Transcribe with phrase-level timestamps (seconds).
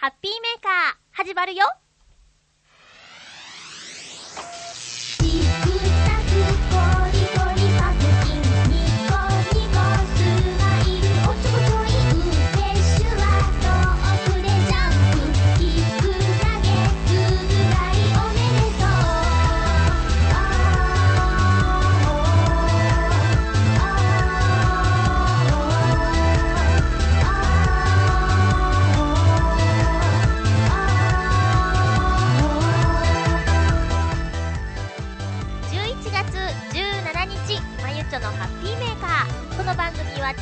[0.00, 0.72] ハッピーメーカー、
[1.12, 1.66] 始まるよ。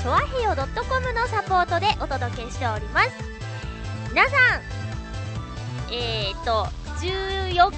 [0.08, 3.10] 組は、チョアヘヨ .com のサポートでお届けしております。
[4.10, 6.66] 皆さん、えーと、
[7.00, 7.68] 14日の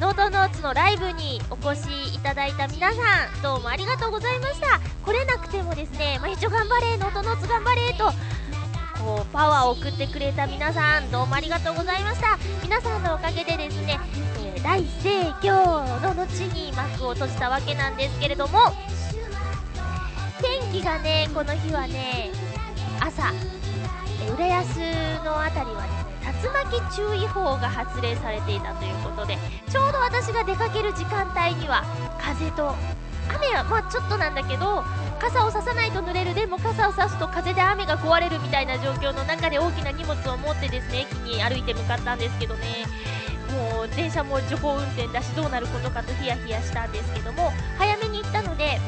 [0.00, 2.98] ノートノーツのライブにお越しいただいた皆さ
[3.38, 4.80] ん、どうもありがとうございました。
[5.04, 8.12] 来れなくてもですね、まゆちょ頑張れ、ノートノーツ頑張れと、
[8.98, 12.38] こう、パワーを送ってくれた皆さん、どうもありがとうございました。
[12.62, 13.98] 皆さんのおかげでですね、
[14.42, 18.58] えー大盛況の後に幕を閉じたわけなんですけれども
[20.72, 22.30] 気がねこの日はね
[23.00, 23.32] 朝
[24.34, 24.76] 浦安
[25.24, 26.08] の辺りはですね
[26.42, 29.38] 竜巻注意報が発令されていたということで
[29.70, 31.84] ちょうど私が出かける時間帯には
[32.20, 32.74] 風と
[33.34, 34.84] 雨はまあちょっとなんだけど
[35.18, 42.86] 傘を差さないと濡れるでも傘を差すと風で雨が壊れるみたいな状況の中で大きな荷物を持ってですね駅に歩いて向かったんですけどね。
[43.48, 48.78] もう電車も徐行運転だしどうなることかとヒヤヒヤしたんですけども早めに行ったので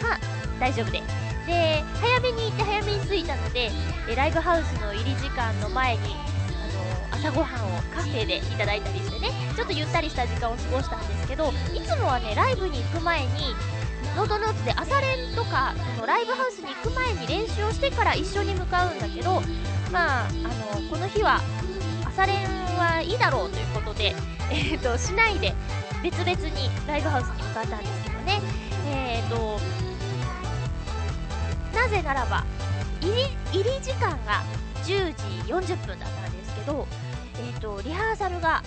[0.00, 1.02] まあ大丈夫で。
[1.46, 3.70] で早めに行って早めに着いたので
[4.08, 6.16] えライブハウスの入り時間の前に
[7.12, 13.54] あの朝ごはんをカフェでいただいたりしてねちょっとゆったりした時間を過ごしたんですけどいつもはねライブに行く前に
[14.16, 19.42] ノートノーツで朝練とかそのライブハウスに行く前に練習をしてから一緒に向かうんだけど
[19.92, 20.32] まああ
[20.80, 21.40] のこの日は
[22.06, 22.46] 朝練
[22.78, 24.14] はいいだろうということで、
[24.50, 25.52] えー、としないで
[26.02, 28.40] 別々にライブハウスに向かったんですけどね、
[28.86, 29.58] えー、と
[31.84, 32.42] なぜならば
[33.02, 33.12] 入
[33.52, 34.42] り入り時間が
[34.84, 36.86] 10時40分だったんですけど、
[37.38, 38.62] えー、とリハーサルが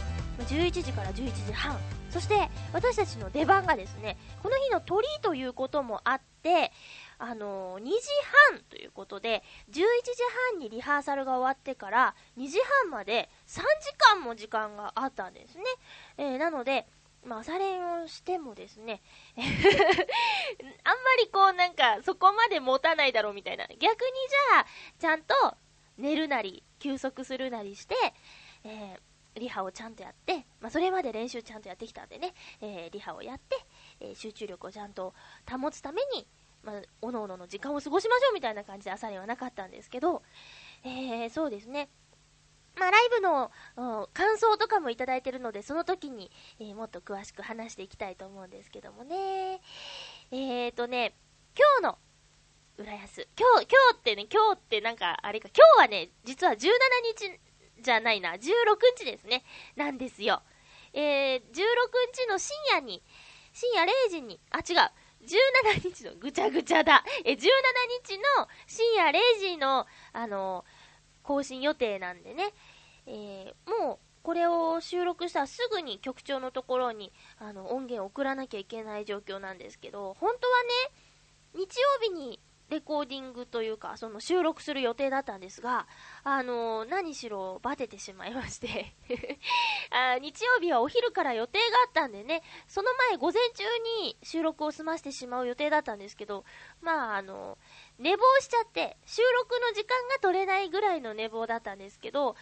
[0.47, 1.75] 11時から11時半
[2.11, 6.72] そして私たちの出番がですねこの日の鳥ということもあって
[7.17, 7.91] あのー2時
[8.51, 9.41] 半ということで、
[9.72, 9.83] 11時
[10.51, 13.63] 半にリハーサルが終わってから、2時半まで3時
[13.97, 15.63] 間も時間があったんですね。
[16.17, 16.85] えーなので、
[17.27, 19.01] まあ、朝練をしてもですね、
[19.35, 19.51] あんま
[21.19, 23.67] りこうなんか、そこまで持たないだろうみたいな。
[23.67, 24.65] 逆にじゃあ、
[24.97, 25.35] ちゃんと
[25.97, 27.95] 寝るなり、休息するなりして、
[28.63, 28.99] えー
[29.39, 33.55] リハをちゃんとやって、まあ、それまで練習ちゃんとやってきたんでね、えーリハをやって、
[33.99, 35.13] えー集中力をちゃんと
[35.47, 36.27] 保つために、
[36.63, 40.23] まあ、おのおのの時間を過ごしましょうみたいな感じで朝練はなかったんですけど、
[40.83, 41.89] えーそうですね。
[42.77, 43.51] まあ、ライブの
[44.13, 49.61] 感想とかもいただいてるので、その時に、えーもっと詳しく話していきたいと思うんですけどもね。
[50.31, 51.15] えーとね、
[51.57, 51.97] 今日の
[52.77, 53.27] 浦安。
[53.38, 57.39] 今日、今日ってね、今日ってなんか、あれか、今日はね、実は17日
[57.81, 58.38] じゃないな、16
[58.97, 59.44] 日ですね、
[59.75, 60.44] なんですよ。
[60.94, 61.41] えー、16
[62.13, 63.03] 日の深夜に、
[63.53, 64.91] 深夜0時に、あ、違う、
[65.25, 67.03] 17日のぐちゃぐちゃだ。
[67.25, 70.63] え、17日の深夜0時の、あの、
[71.23, 72.53] 更新予定なんでね、
[73.07, 80.69] えーもう、これを収録したらすぐに局長のところに、あの、音源を送らなきゃいけない状況なんですけど、本当はね、
[81.56, 85.88] 日曜日にレコーディングというか、その収録する予定だったんですが、
[86.23, 88.94] あの何しろバテてしまいまして。
[89.89, 93.63] あ、日曜日はお昼から予定があったんでね、その前午前中
[94.03, 96.44] に収録を済ませてしまう予定だったんですけど、
[96.81, 97.57] まあ、あの、
[98.00, 102.35] 寝坊しちゃって、収録の時間が取れないぐらいの寝坊だったんですけど、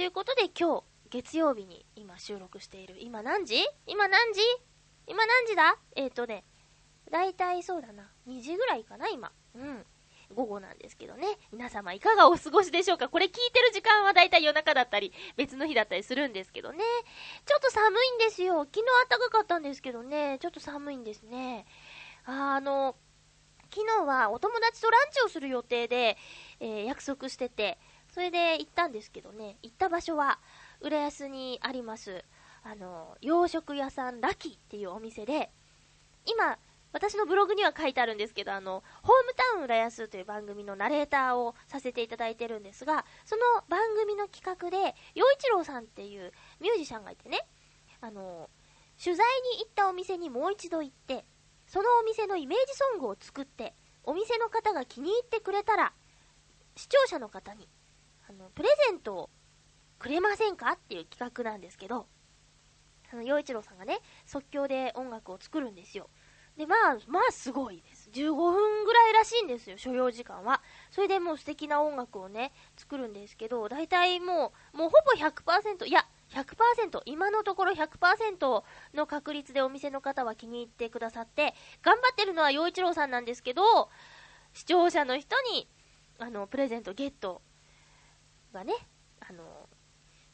[0.00, 2.96] ということで今日、月曜日に今収録している。
[3.00, 3.56] 今何時？
[3.86, 4.40] 今何時？
[5.06, 5.76] 今何時だ？
[5.94, 6.42] えっ、ー、とね、
[7.12, 9.30] だいたいそうだな、2時ぐらいかな、今。
[9.54, 9.84] うん。
[10.34, 11.26] 午後なんですけどね。
[11.52, 13.10] 皆様いかがお過ごしでしょうか？
[13.10, 16.78] これ聞いてる時間はだいたい夜中だったり、別の日だったりするんですけどね。
[17.44, 18.60] ちょっと寒いんですよ。
[18.60, 21.66] 昨日暖かかったんですけどね、ちょっと寒いんですね。
[22.24, 22.96] あの、
[23.70, 26.16] 昨日はお友達とランチをする予定で、
[26.58, 27.78] えー約束してて、
[28.12, 30.40] それで行ったんですけどね、行った場所は、
[30.80, 32.24] 浦安にあります、
[32.62, 35.50] あの、洋食屋さんラキっていうお店で、
[36.26, 36.58] 今、
[36.92, 47.46] 私のブログには書いてあるんですけど、あの、ホームタウン浦安という番組のナレーターをさせていただいてるんですが、その番組の企画で、洋一郎さんっていうミュージシャンがいてね、
[48.00, 48.50] あの、
[49.02, 49.24] 取材
[49.56, 51.24] に行ったお店にもう一度行って、
[51.68, 55.92] そのお店のイメージソングを作って、お店の方が気に入ってくれたら、
[56.74, 57.68] 視聴者の方に、
[58.30, 59.30] あの、プレゼントを
[59.98, 60.72] くれませんか？
[60.72, 62.06] っていう企画なんですけど、
[63.12, 66.08] あの、洋一郎さんがね、即興で音楽を作るんですよ。
[66.56, 68.08] で、まあ、まあすごいです。
[68.12, 70.62] 15分ぐらいらしいんですよ、所要時間は。
[70.92, 78.62] それでもう素敵な音楽をね、作るんですけど、大体もう、もうほぼ100%、いや、100%、今のところ100%
[78.94, 83.90] の確率でお店の方は気に入ってくださって、頑張ってるのは洋一郎さんなんですけど、
[84.52, 85.68] 視聴者の人に、
[86.18, 87.42] あの、プレゼントゲット
[88.52, 88.74] がね、
[89.20, 89.68] あの、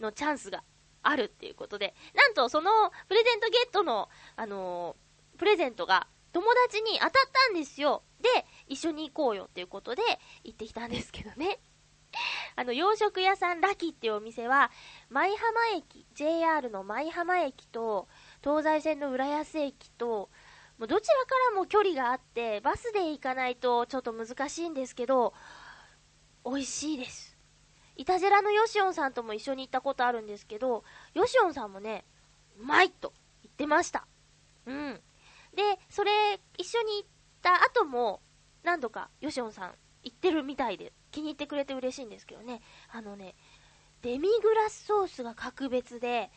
[0.00, 0.62] のチャンスが
[1.02, 2.70] あるっていうことで、なんとその
[3.08, 4.96] プレゼントゲットの、あの
[5.38, 8.02] プレゼントが友達に当たったんですよ。
[8.20, 8.28] で、
[8.68, 10.02] 一緒に行こうよっていうことで
[10.44, 11.60] 行ってきたんですけどね。
[12.56, 14.70] あの、洋食屋さんラキっていうお店は、
[15.08, 18.08] 舞浜駅、JR の舞浜駅と、
[18.42, 20.30] 東西線の浦安駅と、
[20.78, 25.32] もうどちらからも距離があって、バスで行かないとちょっと難しいんですけど、
[26.44, 27.25] 美味しいです。
[27.96, 30.84] イタジェラのヨシオンさんとも一緒に行ったことあるんですけど、
[31.14, 32.04] ヨシオンさんもね、
[32.58, 33.12] うまいと
[33.42, 34.06] 言ってました。
[34.66, 35.00] うん。
[35.54, 37.08] で、それ、一緒に行っ
[37.42, 38.20] た後も、
[38.62, 42.60] 何度かヨシオンさん行ってるみたいで、気に入ってくれて嬉しいんですけどね。
[42.90, 43.34] あのね、
[44.02, 46.30] デミグラスソースが格別で、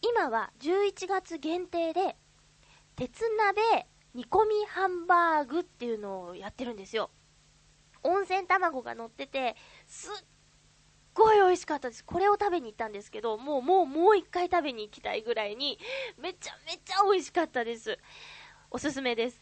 [0.00, 2.16] 今は11月限定で、
[2.96, 7.10] 鉄鍋煮込みハンバーグっていうのをやってるんですよ。
[8.02, 9.56] 温泉卵が乗ってて、
[9.86, 10.24] すっ
[11.14, 12.04] ごい美味しかったです。
[12.04, 15.78] これを食べに行ったんですけど、もうもうもう一回食べに行きたいぐらいに、
[16.18, 17.98] めちゃめちゃ美味しかったです。
[18.70, 19.40] おすすめです。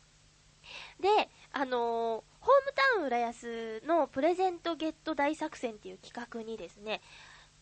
[1.01, 1.09] で、
[1.53, 7.01] あのー、ホームタウン浦安のプレゼントゲット大作戦っていう企画にですね、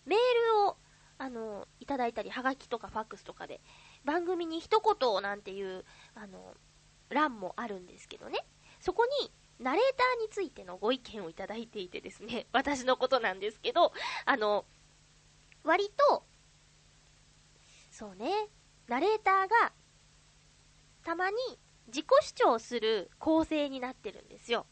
[0.07, 0.19] メー
[0.55, 0.77] ルを、
[1.19, 3.61] あのー、いただいたり、はがきとかファックスとかで、
[4.05, 5.85] 番組に一言なんていう、
[6.15, 8.39] あのー、欄もあるんですけどね、
[8.81, 13.93] そこに、ナレーターについてのご意見をいただいていてですね、 私のことなんですけど、
[14.25, 14.65] あの、
[15.65, 16.25] 割と、
[17.91, 18.49] そうね、
[18.87, 19.73] ナレーターが、
[21.05, 21.37] たまに
[21.89, 24.67] 自己主張する構成になってるんですよ。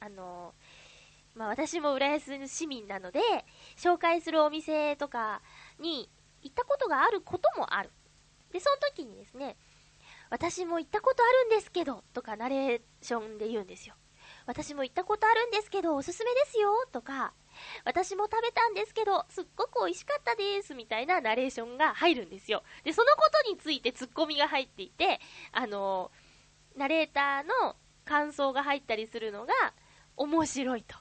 [0.00, 0.54] あの、
[1.34, 3.20] まあ、私も浦安市民なので、
[3.76, 5.42] 紹介するお店とか
[5.78, 6.08] に
[6.42, 7.90] 行ったことがあることもある。
[8.50, 9.56] で、その時にですね、
[10.32, 13.94] 私も行ったことあるんですけど、とかナレーションで言うんですよ。
[14.46, 17.34] 私も行ったことあるんですけど、おすすめですよ、とか、
[17.84, 22.62] 私も食べたんですけど、すっごく美味しかったです、みたいなナレーションが入るんですよ。
[22.82, 25.20] で、そのことについてツッコミが入っていて、
[25.52, 26.10] あの、
[26.76, 27.76] ナレーターの
[28.06, 29.52] 感想が入ったりするのが
[30.16, 30.96] 面白いと。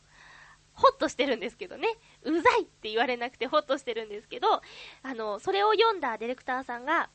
[0.73, 1.87] ホッとしてるんですけどね。
[2.23, 4.61] うざいって言われなくてホッとしてるんですけど、
[5.03, 7.09] あの、それを読んだディレクターさんが、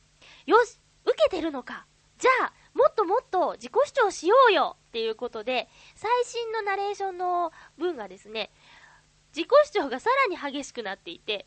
[0.47, 1.87] よし受けてるのか
[2.19, 8.51] じゃあ、もっともっと自己主張しようよっていうことで、最新のナレーションの文がですね、
[9.35, 11.47] 自己主張がさらに激しくなっていて、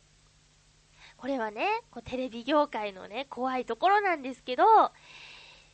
[1.17, 4.63] これはね、こうテレビ業界のね、怖いところなんですけど、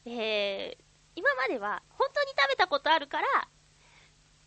[0.06, 0.78] えー、
[1.16, 3.28] 今までは本当に食べたことあるから、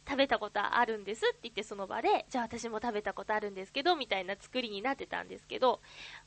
[0.08, 5.80] 食べたことあるんですって言ってその場で、じゃあ私も食べたことあるんですけど、みたいな作りになってたんですけど、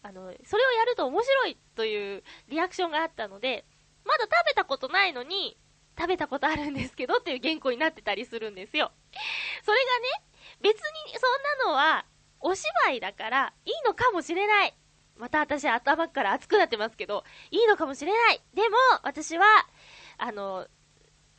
[0.04, 3.66] あの、それをやると面白いというリアクションがあったので、
[4.06, 5.58] まだ食べたことないのに、
[5.98, 8.92] 食べたことあるんですけどっていう原稿になってたりするんですよ。
[9.64, 10.32] それがね、
[10.62, 10.82] 別に
[11.20, 12.06] そんなのは、
[12.40, 14.76] お芝居だから、いいのかもしれない。
[15.16, 18.42] また私頭から熱くなってますけど、いいのかもしれない。
[18.56, 19.46] でも、私は、
[20.18, 20.68] あの、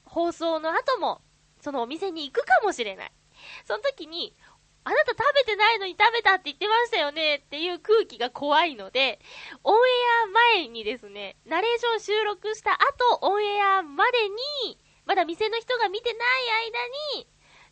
[0.05, 1.23] 放送の後も、
[1.61, 3.13] そのお店に行くかもしれない。
[3.65, 4.37] その時に、
[4.85, 9.21] あなた食べてないのに食べたって言ってましたよねっていう空気が怖いので、
[9.63, 9.79] オンエ
[10.25, 10.27] ア
[10.59, 14.29] 前にですね、ナレーション収録した後、オンエアまで
[14.67, 16.19] に、まだ店の人が見てない
[17.17, 17.29] 間に、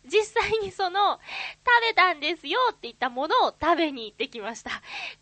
[0.06, 1.18] 実際にその、
[1.66, 4.70] 食べたんですよって言ったものを食べに行ってきました。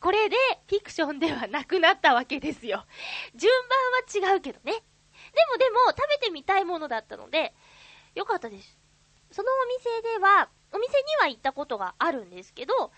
[0.00, 0.36] これで、
[0.68, 2.84] フィクションではなくなったわけですよ。
[3.34, 3.52] 順
[4.20, 4.72] 番は違うけどね。
[4.72, 4.78] で
[5.50, 7.54] もでも、食べてみたいものだったので、
[8.14, 8.78] よかったです。
[9.32, 12.92] そのお店では、お店には行ったことがあるんですけど、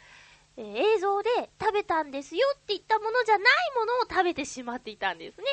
[0.56, 3.46] えー、映像で食べたんですよって言ったものじゃない
[3.76, 5.44] ものを食べてしまっていたんですね。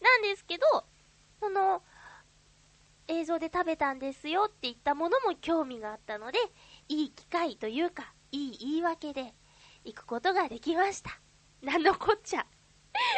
[0.00, 0.64] なんですけど、
[1.40, 1.82] その、
[3.08, 6.38] 映像で食べたんですよって言ったものも興味があったので、
[6.88, 9.34] いい機会というか、いい言い訳で
[9.84, 11.18] 行くことができました。
[11.60, 12.46] なんのこっちゃ。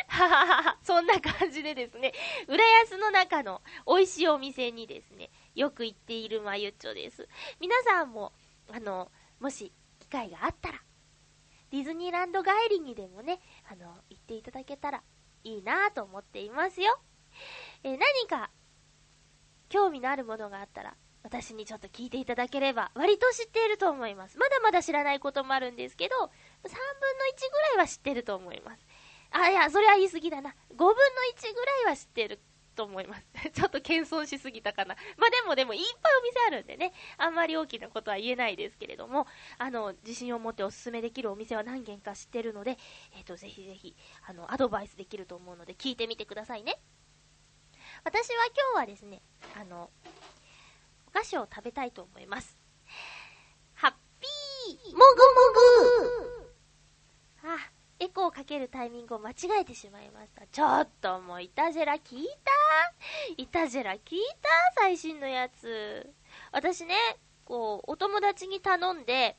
[0.09, 2.13] ははは、そんな感じでですね、
[2.49, 7.29] 浦安の中の美味しいお店にですね、よく行っているまゆっちょです。
[7.61, 8.33] 皆さんも、
[8.73, 10.83] あの、もし機会があったら、
[11.71, 15.03] ディズニーランド帰りにでもね、あの、行っていただけたら
[15.45, 16.99] いいなと思っていますよ。
[17.83, 18.51] えー、何か、
[19.69, 24.39] 興味のあるものがあったら、私にちょっと聞いていただければ、割と知っていると思います。
[24.39, 26.71] まだまだ知らないこともあるんですけど、3分の1
[27.51, 28.87] ぐらいは知ってると思います。
[29.31, 30.51] あ、いや、それは言い過ぎだな。
[30.51, 30.93] 5分の
[31.37, 32.41] 1ぐらいは知ってる
[32.75, 33.27] と思います。
[33.53, 34.95] ちょっと謙遜しすぎたかな。
[35.17, 39.27] まあでもでもいっぱいお店あるんでね、あんまり大きなことは言えないですけれども、
[39.59, 42.79] あの、自信を持っておすすめできるお店は何軒か知ってるので、
[43.13, 46.81] えっ、と、ぜひぜひ、あの、アドバイスできると思うので、聞いてみてくださいね。
[48.05, 49.23] 私は今日はですね、
[49.55, 49.91] あの、
[51.07, 52.59] お菓子を食べたいと思います。
[53.75, 55.45] ハッピーもぐも
[57.43, 57.71] ぐあ、
[58.01, 60.47] エコーをかけるタイミングを間違えてしまいました。
[60.47, 62.53] ちょっともうイタジェラ聞いた
[63.37, 64.01] イタジェラ聞い
[64.43, 66.13] た最新のやつ。
[66.53, 66.95] 私ね、
[67.45, 69.37] こう、お友達に頼んで、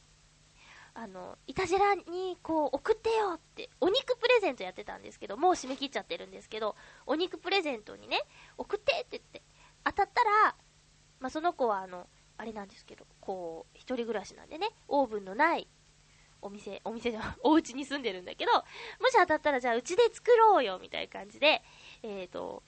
[0.94, 8.22] あの、イタジェラにこう送ってよって、お肉プレゼントやってたんですけど、もう締め切っちゃってるんですけど、お肉プレゼントにね、
[8.58, 9.44] 送ってって言って、
[9.84, 10.56] 当たったら、
[11.20, 12.08] まあ、その子はあの、
[12.38, 15.68] あれなんですけど、こう、一人暮らしなんでね、オーブンのない
[16.46, 18.60] お店、お店じゃ、 お家に住んでるんだけど、も
[19.10, 21.64] し当たったらじゃあうちで作ろうよみたいな感じで、
[22.04, 22.62] えっ、と、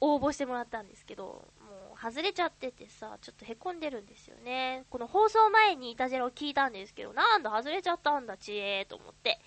[0.00, 4.84] 応募してもらったんですけど、もう外れちゃっててさ、ちょっとへこんでるんですよね。
[4.90, 9.40] この放送前にイタジェラを聞いたんですけど、なんだ外れちゃったんだ、ちえーと思って。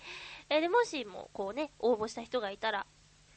[0.50, 2.86] えーで、もしもこうね、応募した人がいたら、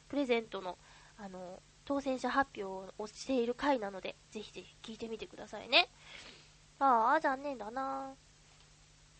[0.08, 0.76] プレゼントの、
[1.16, 5.88] あの、当選者発表をしている回なので、ぜひぜひ聞いてみてくださいね。
[6.78, 8.14] ああ、残念だな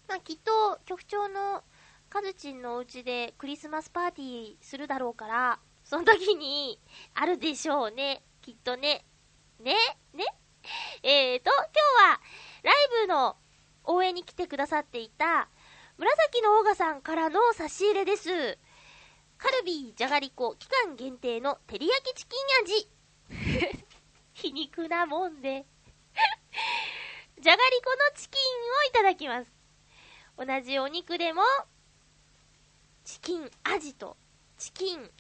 [0.09, 1.65] まあ、きっと、局長の
[2.09, 6.81] カズチンのお家でクリスマスパーティーするだろうから、その時に、
[7.15, 8.23] あるでしょうね。
[8.41, 9.05] きっとね。
[9.59, 9.75] ね？
[10.13, 10.25] ね？
[11.03, 12.21] えーと、今日は、
[12.63, 13.37] ライブの
[13.85, 15.49] 応援に来てくださっていた、
[15.97, 18.59] 紫のオーガさんからの差し入れです。
[19.39, 23.85] カルビーじゃがりこ期間限定の照り焼きチキン味。
[24.35, 25.67] 皮肉なもんで。
[27.41, 29.54] じゃがりこのチキンをいただきます。
[30.37, 31.43] 同じお肉でも、
[33.05, 34.17] チキン味と
[34.59, 35.11] チキン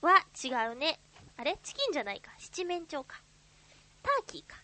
[0.00, 0.98] は違うね。
[1.36, 1.58] あれ？
[1.62, 2.30] チキンじゃないか。
[2.38, 3.20] 七面鳥か。
[4.02, 4.56] ターキーか。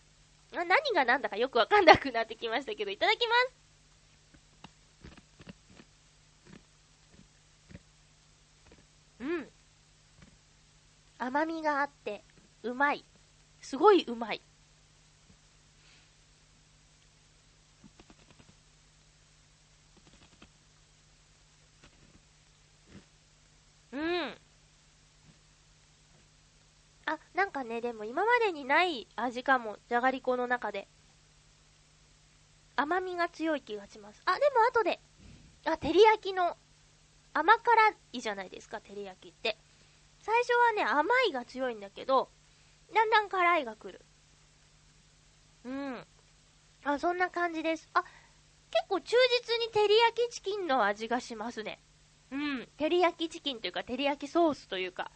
[0.55, 3.51] あ何が何だかよくわかんなくなってきましたけど、いただきます。
[9.19, 9.49] うん。
[11.17, 12.23] 甘みがあって、
[12.63, 13.05] うまい。
[13.61, 14.41] すごいうまい。
[23.93, 24.35] うん。
[27.05, 29.77] あ、なんかね、でも今までにない味かも。
[29.87, 30.87] じゃがりこの中で。
[32.75, 34.21] 甘みが強い気がします。
[34.25, 34.99] あ、でも後で。
[35.65, 36.57] あ、照り焼きの
[37.33, 39.57] 甘辛いじゃないですか、照り焼きって。
[40.19, 42.31] 最初はね、甘いが強いんだけど、
[42.93, 44.03] だんだん辛いが来る。
[45.65, 46.07] うん。
[46.83, 47.89] あ、そんな感じです。
[47.93, 51.79] あ、結構忠実に照り焼きチキンの味がしますね。
[52.33, 52.67] うん。
[52.77, 55.11] 照り焼きチキンというか、照り焼きソースというか。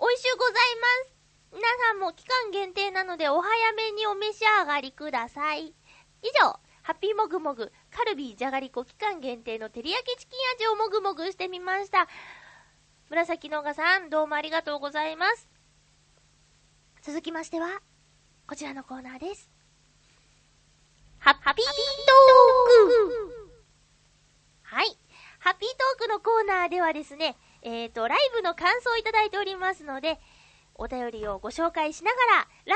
[0.00, 1.14] 美味しゅうございます。
[1.52, 5.74] 皆さんも期間限定なのでお早めにお召し上がりください。
[6.22, 12.06] 以上、ハッピーもぐもぐ、カルビーじゃがりこ期間限定の照り焼きチキン味をもぐもぐしてみました。
[13.10, 15.48] 紫のがさん、どうもありがとうございます。
[17.02, 17.80] 続きましては、
[18.46, 19.50] こちらのコーナーです。
[21.18, 21.64] ハッピートー
[22.86, 23.48] ク
[24.62, 24.98] はい。
[25.38, 30.18] ハッピートークのコーナーではですね、えっ、と、ライブの感想をいただいておりますので、
[30.74, 32.72] お便りをご紹介しながら、ライブ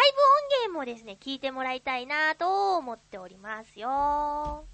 [0.67, 4.67] 音源もですね、聞いてもらいたいなと思っておりますよ。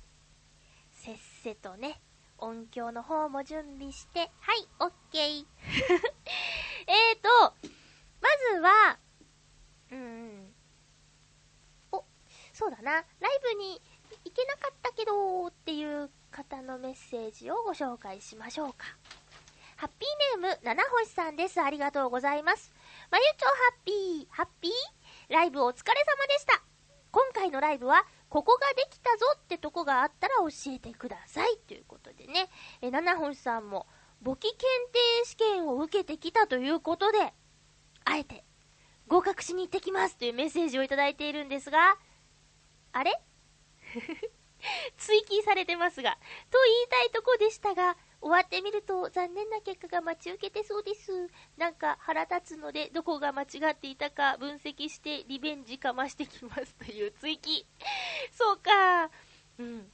[0.93, 2.01] せっせとね、
[2.39, 5.47] 音響の方も準備して、はい、オッケー。
[6.87, 7.29] えーと、
[8.21, 8.99] まずは、
[9.91, 10.55] うん、
[11.93, 12.05] お、
[12.53, 13.05] そうだな、ライ
[13.43, 13.81] ブに
[14.25, 18.87] 行けなかったけどっていう方のメッセージをご紹介しましょうか。
[19.77, 21.61] ハッピーネーム、七星さんです。
[21.61, 22.73] ありがとうございます。
[23.11, 24.73] まゆちょハッピー、ハッピー？
[25.33, 26.63] ライブお疲れ様でした。
[27.11, 31.57] 今回のライブは、ここができたぞってとこがあったら教えてください。
[31.67, 32.51] ということでね、
[32.83, 33.87] え七星さんも、
[34.21, 37.33] 簿記検定試験を受けてきたということで、
[38.05, 38.45] あえて、
[39.07, 41.97] 合格しに行ってきますというメッセージをいただいているんですが、
[42.93, 43.13] あれ？
[44.99, 46.19] 追記されてますが、
[46.51, 51.29] と言いたいとこでしたが、終わってみると残念な結果が待ち受けてそうです。
[51.57, 57.67] なんか腹立つので、どこが間違っていたか分析してリベンジかましてきます という追記。
[58.33, 59.11] そうか。
[59.59, 59.93] うん。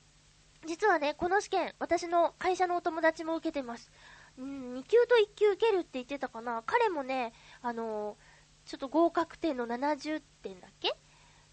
[0.66, 3.90] 実はね、この試験、私の会社のお友達も受けてます。
[4.38, 6.62] うん、2級と1級受けるって言ってたかな。
[6.66, 10.96] 彼もね、あのーちょっと合格点の70点だっけ？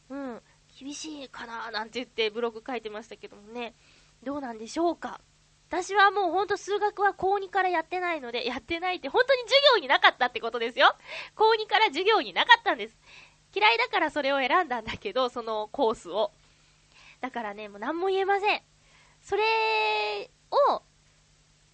[0.09, 0.41] うん。
[0.81, 3.75] 厳しいかななんて言ってブログ書いてましたけどもね、
[4.23, 5.21] どうなんでしょうか。
[5.69, 10.95] 私はもうほんと数学は高2からやってないので、やってないって本当に授業になかったってことですよ。
[11.35, 12.97] 高2から授業になかったんです。
[13.55, 16.31] 嫌いだからそれを選んだんだけど、そのコースを。
[17.21, 18.61] だからね、もう何も言えません。
[19.21, 19.43] それ
[20.49, 20.81] を、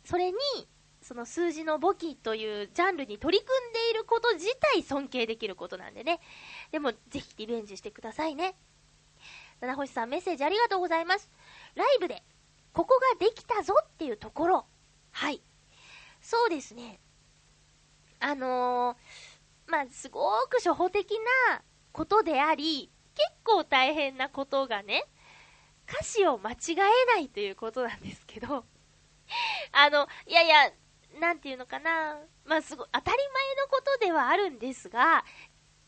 [0.04, 0.38] それに、
[1.02, 6.20] その数字の簿記というジャンルに取り組んでいること自体尊敬できることなんでね。
[6.72, 8.56] でも、ぜひリベンジしてくださいね。
[9.60, 11.30] 七星さんメッセージありがとうございます。
[11.76, 12.24] ライブで、
[12.74, 14.66] ここができたぞっていうところ。
[15.12, 15.42] はい。
[16.22, 17.00] そうですね。
[18.20, 21.12] あのー、まあ、すごく初歩的
[21.52, 21.62] な
[21.92, 25.06] ことであり、結構大変なことがね、
[25.90, 26.76] 歌詞を間違え
[27.16, 28.66] ないということなんですけど、
[29.72, 30.72] あの、いやいや、
[31.20, 35.24] なんていうのかな、まあ、すごい、当たり前のことではあるんですが、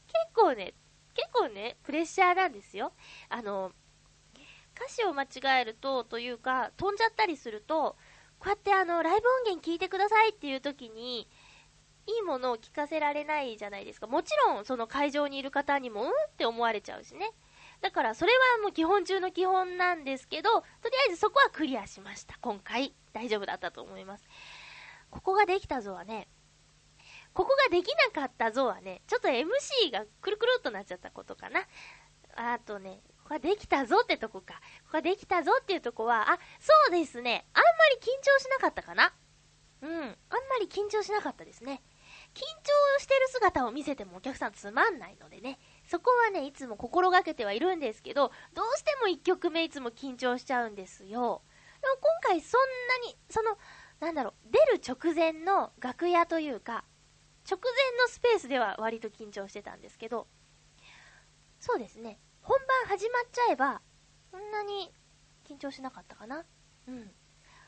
[0.08, 0.74] 結構ね、
[1.20, 2.94] 結構ね、プレッシャーなんですよ。
[3.28, 3.74] あの、
[4.76, 7.98] 歌詞を間違えると、というか、飛んじゃったりすると、
[8.40, 11.28] こうやってあの、ライブ音源聞いてくださいっていう時に、
[12.08, 14.08] いいものを聞かせられないじゃないですか。
[14.08, 17.32] もちろん、その会場にいる方にも、うんって思われちゃうしね。
[17.82, 22.38] だから、それはもう基本中の基本なんですけど、とりあえずそこはクリアしました。
[22.40, 24.28] 今回、大丈夫だったと思います。
[25.12, 26.30] ここができたぞはね、
[27.34, 31.62] ここができなかったぞはね、ちょっと MC がくるくるっとなっちゃったことかな。
[32.36, 34.56] あとね、ここができたぞってとこか。
[34.84, 37.46] ここができたぞっていうとこは、あ、そうですね。
[37.54, 39.14] あんまり緊張しなかったかな。
[39.82, 39.90] うん。
[39.90, 40.16] あんま
[40.60, 41.82] り緊張しなかったですね。
[42.34, 45.60] 緊張してる姿を見せてもお客さんつまんないのでね。
[45.88, 51.42] そこはね、いつも心がけてはいるんですけど、どうしても1曲目いつも緊張しちゃうんですよ。
[51.82, 52.62] でも今回そん
[53.04, 53.58] なに、その、
[54.00, 56.84] なんだろう、出る直前の楽屋というか、
[57.50, 60.28] 直前のスペースでは割と緊張してたんですけど、
[61.60, 63.82] そうですね、本番始まっちゃえば、
[64.32, 64.94] そんなに
[65.46, 66.46] 緊張しなかったかな。
[66.88, 67.12] うん。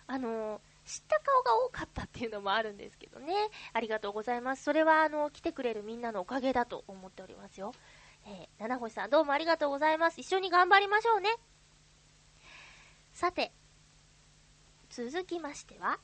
[0.07, 3.33] あのー、知った顔が多かったっていうのもあるんですけどね。
[3.73, 4.63] ありがとうございます。
[4.63, 7.73] それは、あの、来てくれるみんなのおかげだと思っておりますよ。
[8.25, 10.19] えー、七星さんどうもありがとうございます。
[10.19, 11.29] 一緒に頑張りましょうね。
[13.13, 13.51] さて、
[14.89, 15.99] 続きましては、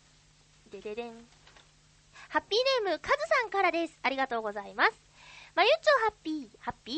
[0.71, 1.36] でででん。
[2.29, 3.97] ハッピーネーム、カズさんからです。
[4.03, 5.01] ありがとうございます。
[5.55, 6.97] まゆちょハッピー、ハッピー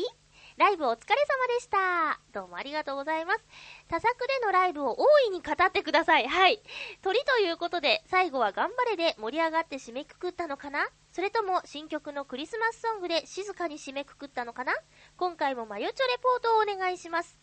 [0.56, 2.20] ライブお疲れ様でした。
[2.32, 3.40] どうもありがとうございます。
[3.86, 6.26] 多作でのライブを大いに語ってください。
[6.26, 6.60] はい。
[7.00, 10.88] 鳥ということで、最後は頑張れで盛り上がって締めくくったのかな？
[11.12, 14.74] それとも新曲のクリスマスソングで静かに締めくくったのかな？
[15.16, 17.38] 今回もまゆちょレポートをお願いします。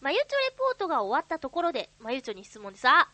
[0.00, 2.86] まゆちょレポートが終わったところで、まゆちょに質問です。
[2.86, 3.08] あ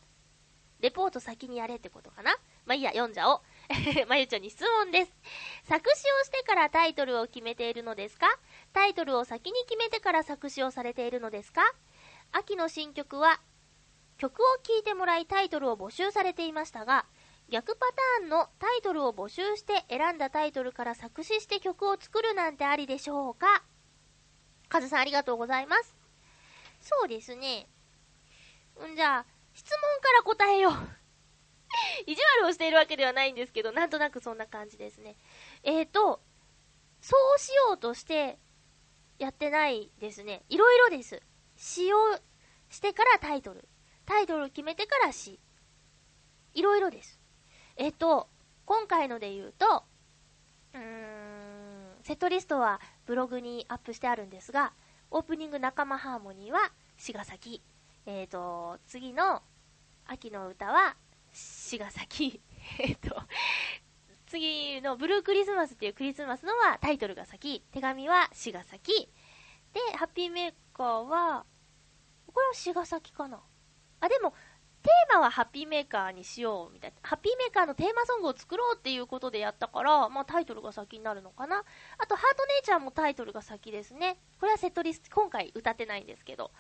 [0.81, 2.33] レポート先にやれってことかな？
[2.67, 3.41] まあいいや、読んじゃおう。
[4.09, 5.13] まゆちょに質問です。
[5.65, 8.27] 作詞をしてからタイトルを決めているのですか？
[8.73, 11.63] タイトルを先に決めてから作詞をされているのですか？
[12.33, 13.41] 秋の新曲は
[14.17, 17.05] 曲を聴いてもらいタイトルを募集されていましたが、
[17.51, 17.87] 逆パ
[18.19, 23.63] ターンのタイトルを募集して選んだタイトルから作詞して曲を作るなんてありでしょうか？
[24.69, 25.95] カズさんありがとうございます。
[26.81, 27.69] そうですね。
[28.87, 30.73] んじゃあ、質問から答えよう。
[32.07, 35.17] 意地悪をしているわけではないんですけど、なんとなくそんな感じですね。
[35.63, 36.21] えーと、
[37.01, 38.39] そうしようとして
[39.19, 40.45] やってないですね。
[40.49, 41.23] いろいろです。
[41.57, 41.99] 詩を
[42.71, 43.69] してからタイトル。
[44.07, 45.39] タイトル決めてから詩。
[46.55, 47.21] いろいろです。
[47.77, 48.29] えっと、
[48.65, 49.85] 今回ので言うと、
[50.75, 54.73] うーん、セットリストはブログにアップしてあるんですが、
[55.11, 57.63] オープニング仲間ハーモニーは詩が先。
[58.07, 59.43] えっ、と、次の
[60.07, 60.97] 秋の歌は
[61.39, 62.41] 詩が先。
[62.81, 63.15] えっと、
[64.27, 67.63] 次のブルークリスマスっていうクリスマスのはタイトルが先。
[67.73, 69.09] 手紙は詩が先。
[69.73, 71.47] で、ハッピーメーカーは、
[72.27, 73.43] これは詩が先かな。
[74.01, 74.35] あ、でも、
[74.83, 76.97] テーマはハッピーメーカーにしようみたいな。
[77.03, 81.65] ハッピーメーカーのテーマソングを作ろうっていうことでやったから、まあタイトルが先になるのかな。
[81.99, 84.19] あと、ハートネイチャーもタイトルが先ですね。
[84.41, 86.53] これはセットリスト、今回歌ってないんですけど。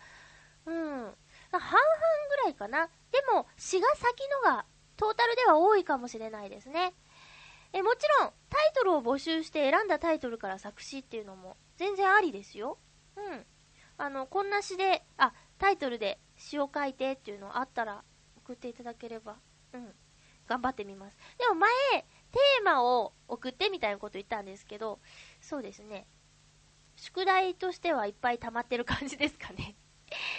[0.66, 1.14] うん。
[1.52, 2.90] 半々ぐらいかな。
[3.10, 6.94] でも、詩が先のが、トータルでは多いかもしれないですね。
[7.72, 12.78] え、もちろん、タイトルを募集して選んだタイトルから作詞っていうのも全然ありですよ。
[13.16, 13.46] うん。
[13.98, 18.04] あの、こんな詩で、あ、タイトルで詩を書いてっていうのあったら
[18.36, 19.36] 送っていただければ、
[19.72, 19.94] うん。
[20.46, 21.16] 頑張ってみます。
[21.38, 21.70] でも前、
[22.32, 24.98] テーマを送ってみたいなこと言ったんですけど、
[25.40, 26.06] そうですね。
[26.96, 29.76] 宿題としてはいっぱい溜まってる感じですかね。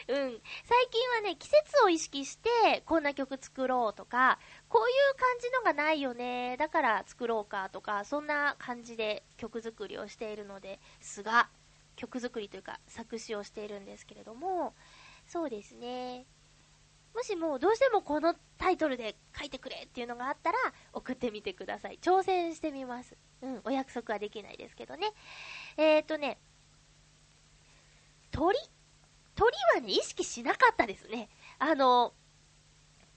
[0.08, 0.42] うん。
[0.64, 11.50] 最近はね、季節を意識して、こんな曲作ろうとか、こういう感じのがないよね、だから作ろうかとか、そんな感じで曲作りをしているのですが、
[11.96, 14.74] 曲作りというか作詞をしているんですけれども、
[15.28, 16.26] そうですね。
[17.14, 20.58] もしもどうしてもこのタイトルで書いてくれっていうのがあったら
[20.94, 22.00] 送ってみてください。
[22.02, 23.18] 挑戦してみます。
[23.42, 25.12] うん、お約束はできないですけどね。
[25.78, 26.40] えーとね、
[28.32, 28.58] 鳥？
[29.39, 31.30] 鳥はね、意識しなかったですね。
[31.60, 32.13] あの、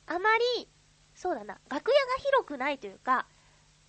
[0.06, 0.68] あまり、
[1.16, 3.26] そうだな、楽屋が広くないというか、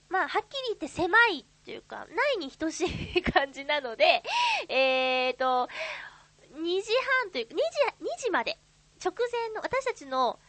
[0.09, 4.23] まあ、はっきり言って狭いというか、ないに等しい感じなので、
[4.67, 5.69] えーと、
[6.55, 6.91] 2時
[7.21, 7.57] 半というか、2
[8.01, 8.57] 時、2時まで、
[9.03, 10.39] 直前の、私たちの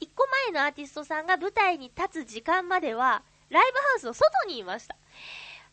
[0.00, 4.96] 1個前のアーティストさんが舞台に立つ時間までは、ライブハウスの外にいました。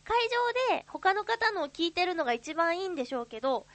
[0.05, 0.17] 会
[0.69, 3.67] 場で他の方のを聞いてるのが一番いいんでしょうけど、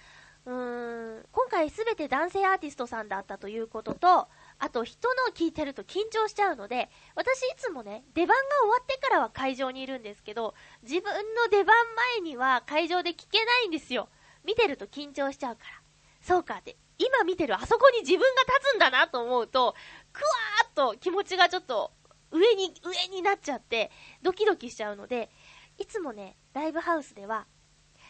[0.47, 4.29] うーん、今回すべて男性アーティストさんだったということと、
[4.59, 11.77] あと人の聞いてると緊張しちゃうので、私いつもね、出番が終わってからは会場にいるんですけど、自分の出番
[12.17, 14.09] 前には会場で聞けないんですよ。
[14.45, 15.81] 見てると緊張しちゃうから。
[16.21, 19.75] そうかって、今見てるあそこに自分が立つんだなと思うと、
[20.13, 21.93] くわーっと気持ちがちょっと
[22.31, 23.91] 上に、上になっちゃって、
[24.23, 25.31] ドキドキしちゃうので、
[25.79, 27.47] いつもね、ライブハウスでは、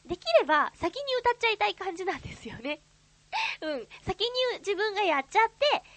[0.06, 2.82] できれば先に歌っちゃいたい感じなんですよね。
[3.62, 3.88] うん。
[4.02, 5.50] 先に自分がやっちゃっ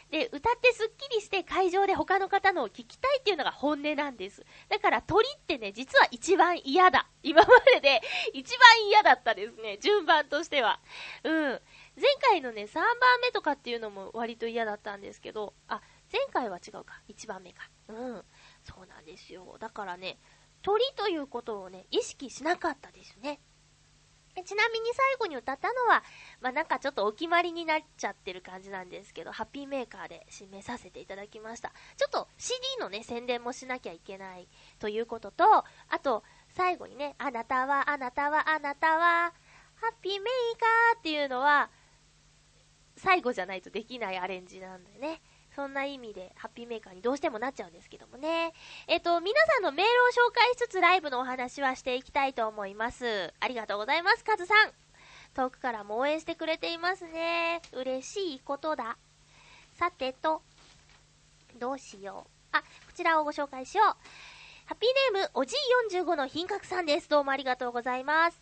[0.10, 4.46] て、で、歌ってスッキリして会場で他の方のを聞きたいっていうのが本音なんです。
[4.70, 7.08] だから鳥ってね、実は一番嫌だ。
[7.24, 8.02] 今までで
[8.34, 9.78] 一番嫌だったですね。
[9.78, 10.80] 順番としては。
[11.24, 11.44] うん。
[11.44, 11.62] 前
[12.22, 12.86] 回のね、3番
[13.22, 17.02] 目とかっていうのも割と嫌だったんですけど、あ、前回は違うか。
[17.10, 17.70] 1番目か。
[17.88, 18.26] うん。
[18.64, 19.58] そうなんですよ。
[19.60, 20.20] だからね、
[20.62, 23.40] 鳥ということをね、意識しなかったですね。
[24.44, 26.04] ちなみに最後に歌ったのは、
[26.42, 31.72] まあ、なんかちょっとお決まりになっちゃってる感じなんですけど、ハッピーメーカーで締めさせていただきました。
[31.98, 34.48] ちょっと CD のね、宣伝もしなきゃいけない
[34.80, 35.44] ということと、
[35.90, 39.34] あと、最後にね、あなたは、あなたは、あなたは、
[39.76, 41.70] ハッピーメーカーっていうのは、
[42.96, 45.22] 最後じゃないとできないアレンジなんでね。
[45.58, 48.54] そんな意味で、ハッピーメーカーにどうしてもなっちゃうんですけどもね。
[48.86, 49.92] えっと、皆さんのメール
[50.24, 53.34] を紹介しつつライブのお話はしていきたいと思います。
[53.40, 54.72] ありがとうございます、カズさん。
[55.34, 57.64] 遠くからも応援してくれていますね。
[57.74, 59.00] 嬉しいことだ。
[59.74, 60.44] さてと、
[61.58, 62.56] どうしよう。
[62.56, 63.88] あ、こちらをご紹介しよう。
[63.88, 63.96] ハ
[64.74, 67.10] ッピーネーム、おじい45の品格さんです。
[67.10, 68.40] どうもありがとうございます。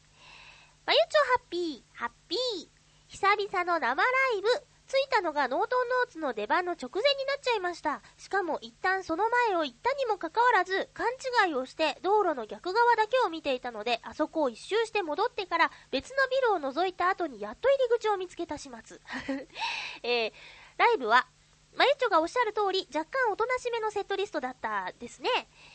[0.85, 1.05] まゆちょ
[1.37, 2.67] ハッピー、ハッピー。
[3.07, 4.74] 久々の生ライブ。
[4.87, 8.01] 着いたのがノートンノーツの出番の直前になっちゃいました。
[8.17, 11.07] しかも一旦その前を行ったにもかかわらず、勘
[11.47, 18.99] 違いをして道路の逆側だけを見ていたので、あそこを一周して戻ってから別のビルを覗いた後にやっと入り口を見つけた始末。
[20.03, 20.33] えー、
[20.77, 21.27] ライブは
[21.77, 25.29] マユッチがおっしゃる通り、若干おとなしめのセットリストだったですね。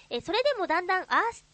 [0.09, 1.09] えそれでもだんだんアー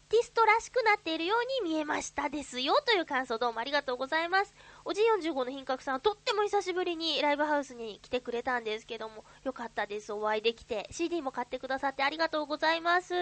[0.09, 2.75] ティストらしくなっているように見えましたですよ。
[2.87, 4.55] という感想どうもありがとうございます。
[4.89, 10.13] おじい45の品格さん、とっても久しぶりにライブハウスに来てくれたんですけども、よかったです。
[10.13, 10.87] お会いできて。
[10.93, 13.13] CD も買ってくださってありがとうございます。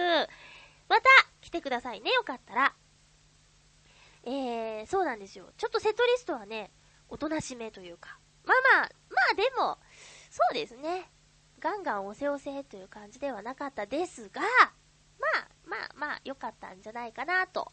[0.87, 1.09] また、
[1.41, 2.11] 来てくださいね。
[2.11, 2.75] よかったら。
[4.25, 5.45] えー、そうなんですよ。
[5.57, 6.69] ちょっとセットリストはね、
[7.09, 8.19] おとなしめというか。
[8.43, 9.79] まあまあ、まあでも、
[10.29, 11.09] そうですね。
[11.59, 14.47] ガンガン押せ押せという感じではなかったですが、ま
[15.35, 17.71] あ、まあまあ、良かったんじゃないかなと。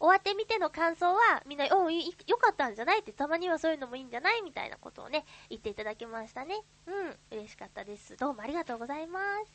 [0.00, 2.02] 終わってみての感想は、みんな、お良
[2.36, 6.62] かったんじゃないって、たまにはそういうのもいいんじゃないみたいなことをね、言っていただきましたね。
[6.86, 8.16] うん、嬉しかったです。
[8.16, 9.52] どうもありがとうございます。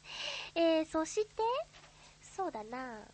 [0.55, 1.43] えー、そして、
[2.21, 3.07] そうだなうーん、うん、うん、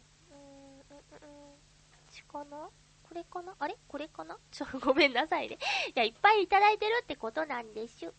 [2.12, 2.70] ちかな
[3.08, 3.56] これかな？
[3.60, 3.76] あれ？
[3.88, 4.38] これかな？
[4.52, 5.58] ちょ、ごめんなさいね。
[5.88, 8.12] いや、いっぱいいただいてるってことなんです。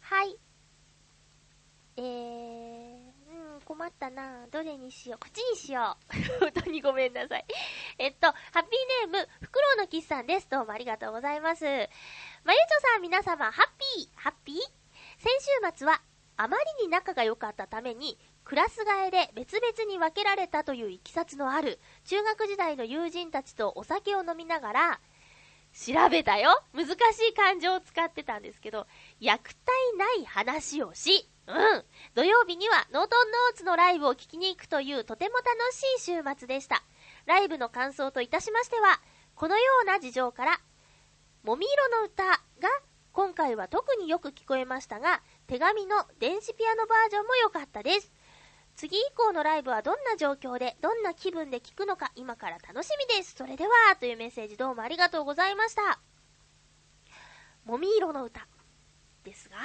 [0.00, 0.38] はい。
[1.96, 2.99] えー、
[3.60, 4.46] ん、困ったな。
[4.50, 5.18] どれにしよう。
[5.20, 5.96] こっちにしよ
[6.40, 6.40] う。
[6.40, 7.44] 本当にごめんなさい。
[7.98, 10.48] えっと、ハッピーネーム、フクロウのキスさんです。
[10.48, 11.64] どうもありがとうございます。
[11.64, 11.86] まゆちょ
[12.92, 14.56] さん、皆様、ハッピー、ハッピー？
[15.18, 16.02] 先週末は、
[16.36, 25.00] あまりに仲が良かったために、クラス替えで別々に分けられたといういきさつのある、中学時代の友人たちとお酒を飲みながら、
[25.72, 26.92] 調べたよ難し
[27.30, 28.86] い漢字を使ってたんですけど、
[29.20, 29.48] 虐待
[29.96, 31.84] ない話をし、うん。
[32.14, 36.82] 土曜日にはノートンノーツのライブを聞きに行くというとても楽しい週末でした。
[37.26, 39.00] ライブの感想といたしましては、
[39.34, 40.60] このような事情から、
[41.42, 42.38] もみ色の歌が
[43.12, 48.12] 今回は特によく聞こえましたが、手紙の電子ピアノバージョンも良かったです。
[48.76, 53.34] 次以降のライブはどんな状況で、どんな気分で聞くのか今から楽しみです。
[53.34, 56.00] それでは、というメッセージどうもありがとうございました。
[57.64, 58.46] もみ色の歌
[59.24, 59.56] ですが、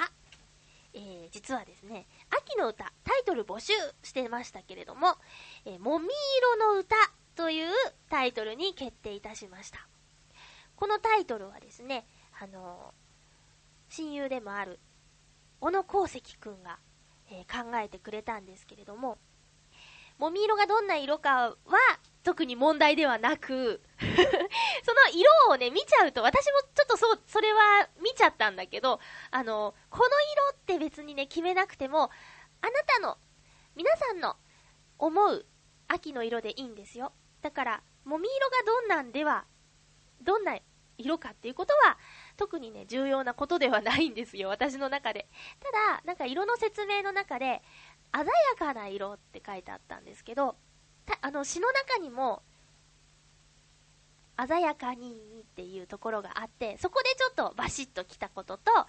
[0.96, 5.16] えー、実はですね、秋の歌、タイトル募集してましたけれども、
[5.66, 6.08] えー、もみ
[6.56, 6.96] 色の歌
[7.34, 7.68] という
[8.08, 9.86] タイトルに決定いたしました。
[10.74, 12.06] このタイトルはですね、
[12.40, 12.94] あの
[13.90, 14.80] 親友でもある
[15.60, 16.78] 小野功石くんが、
[17.30, 19.18] え考えてくれたんですけれども、
[20.18, 21.56] もみ色がどんな色かは
[22.26, 23.80] 特に問題ではなく、
[24.82, 28.98] その色をね、見ちゃうと、私もちょっとそう、それは見ちゃったんだけど、
[29.30, 32.10] あの、この色って別にね、決めなくても、
[32.62, 33.16] あなたの、
[33.76, 34.36] 皆さんの
[34.98, 35.46] 思う
[35.86, 37.12] 秋の色でいいんですよ。
[37.42, 39.46] だから、もみ色がどんなんでは、
[40.20, 40.58] どんな
[40.98, 41.96] 色かっていうことは、
[42.36, 45.28] 特にね、重要なことではないんですよ、私の中で。
[45.60, 47.62] ただ、なんか色の説明の中で、
[48.12, 50.56] 鮮やかな色って書いてあったんですけど、
[51.20, 52.42] あの詩の中にも、
[54.46, 58.86] 鮮やかにっていうところがあって、そこでちょっとバシッときたことと、あ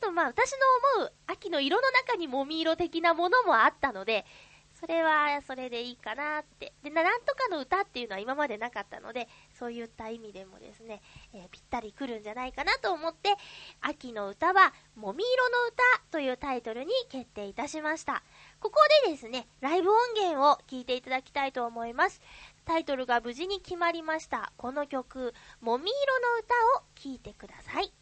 [0.00, 0.58] とまあ私の
[0.98, 4.24] 思う秋の色の中にもみ色的なものもあったので、
[4.82, 6.72] それはそれでいいかなって。
[6.82, 11.00] で、ななんとかの歌っていうのは今までなかったので、そういった意味でもですね、
[11.32, 13.36] えーぴったりくるんじゃないかなと思って、
[13.80, 18.24] 秋の歌は、もみ色の歌というタイトルに決定いたしました。
[18.62, 22.20] ここでですね、ライブ音源を聴いていただきたいと思います。
[22.64, 24.52] タイトルが無事に決まりました。
[24.56, 27.92] この曲、もみ色の歌を聴いてください。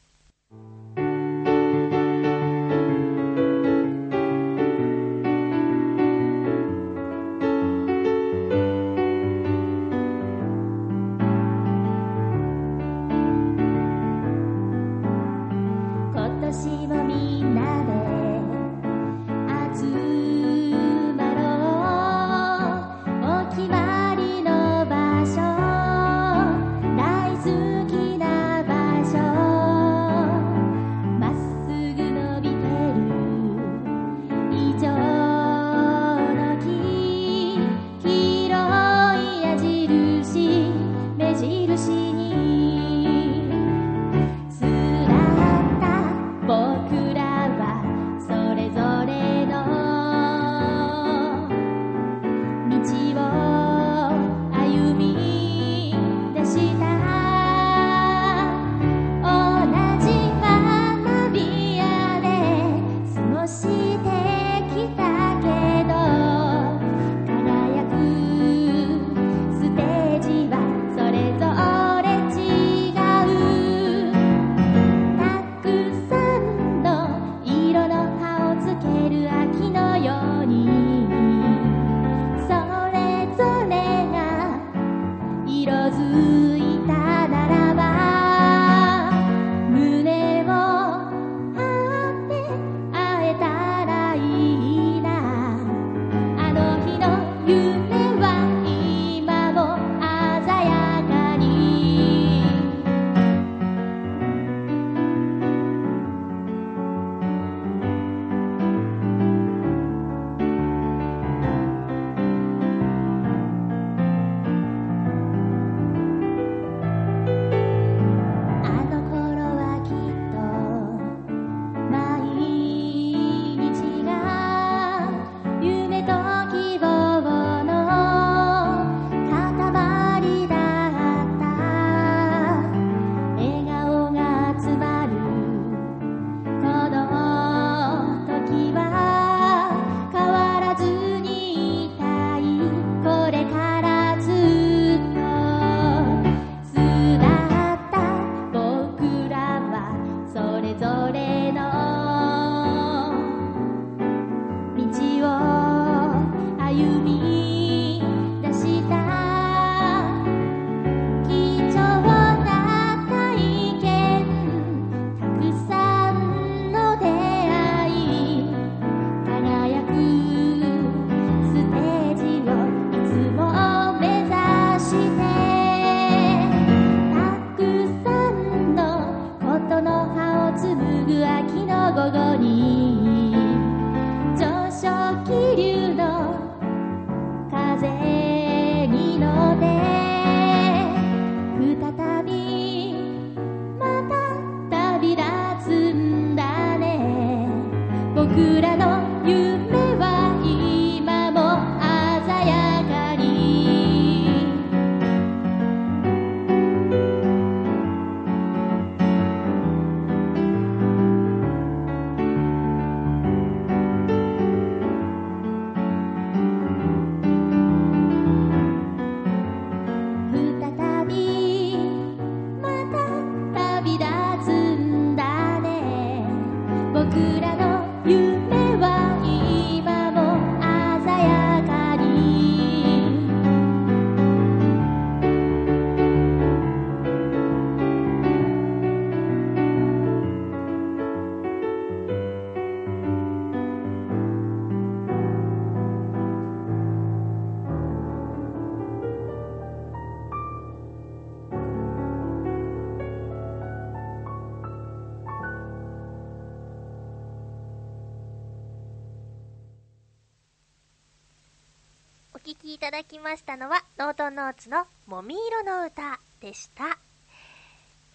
[262.81, 266.99] ただきましたのは、ノートンノーツのもみ色の歌でした。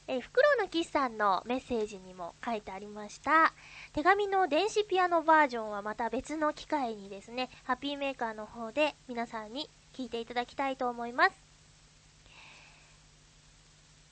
[0.08, 3.54] えー、フクロウのキスさんのメッセージにも書いてありました。
[3.94, 11.32] 手紙の電子ピアノバージョンはまた別の機会にですね、ハッピーメーカーの方で皆さんに聴いていただきたいと思います。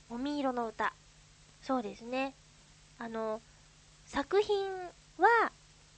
[0.07, 0.93] もみ色の歌。
[1.63, 2.35] そうですね。
[2.99, 3.41] あの、
[4.05, 4.71] 作品
[5.17, 5.51] は、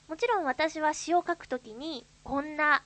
[0.07, 2.83] もちろん私は詩を書くときに、こんな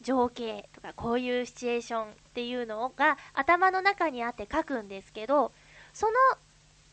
[0.00, 5.52] 情景とかこういうシチュエーションっていうのが頭の中にあって書くんですけど、
[5.92, 6.12] その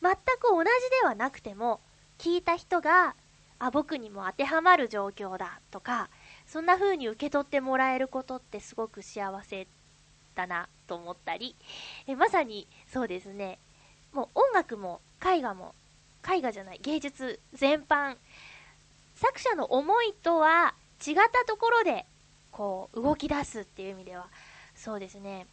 [0.02, 0.68] 全く同じ
[1.00, 1.80] ではなくても、
[2.18, 3.14] 聞いた人が、
[3.58, 6.10] あ、僕にも当てはまる状況だとか、
[6.46, 9.66] そんな風に受け取ってもらえることってすごく幸せ
[10.34, 11.56] だなと思ったり、
[12.06, 13.58] えまさにそうですね、
[14.12, 15.74] もう音楽も絵画も、
[16.28, 18.16] 絵画じゃない、芸術全般、
[19.14, 22.04] 作者の思いとは違ったところで、
[22.54, 24.28] こう、動き出すっていう意味では、
[24.76, 25.46] そうですね、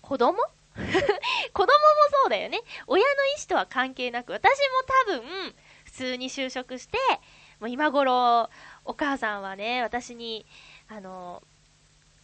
[0.00, 0.38] 子供？
[0.78, 1.72] 子供も
[2.22, 2.60] そうだよね。
[2.86, 4.58] 親の意思とは関係なく、私
[5.08, 6.98] も多分、普通に就職して、
[7.58, 8.48] もう今頃、
[8.84, 10.46] お母さんはね、私に、
[10.86, 11.42] あの、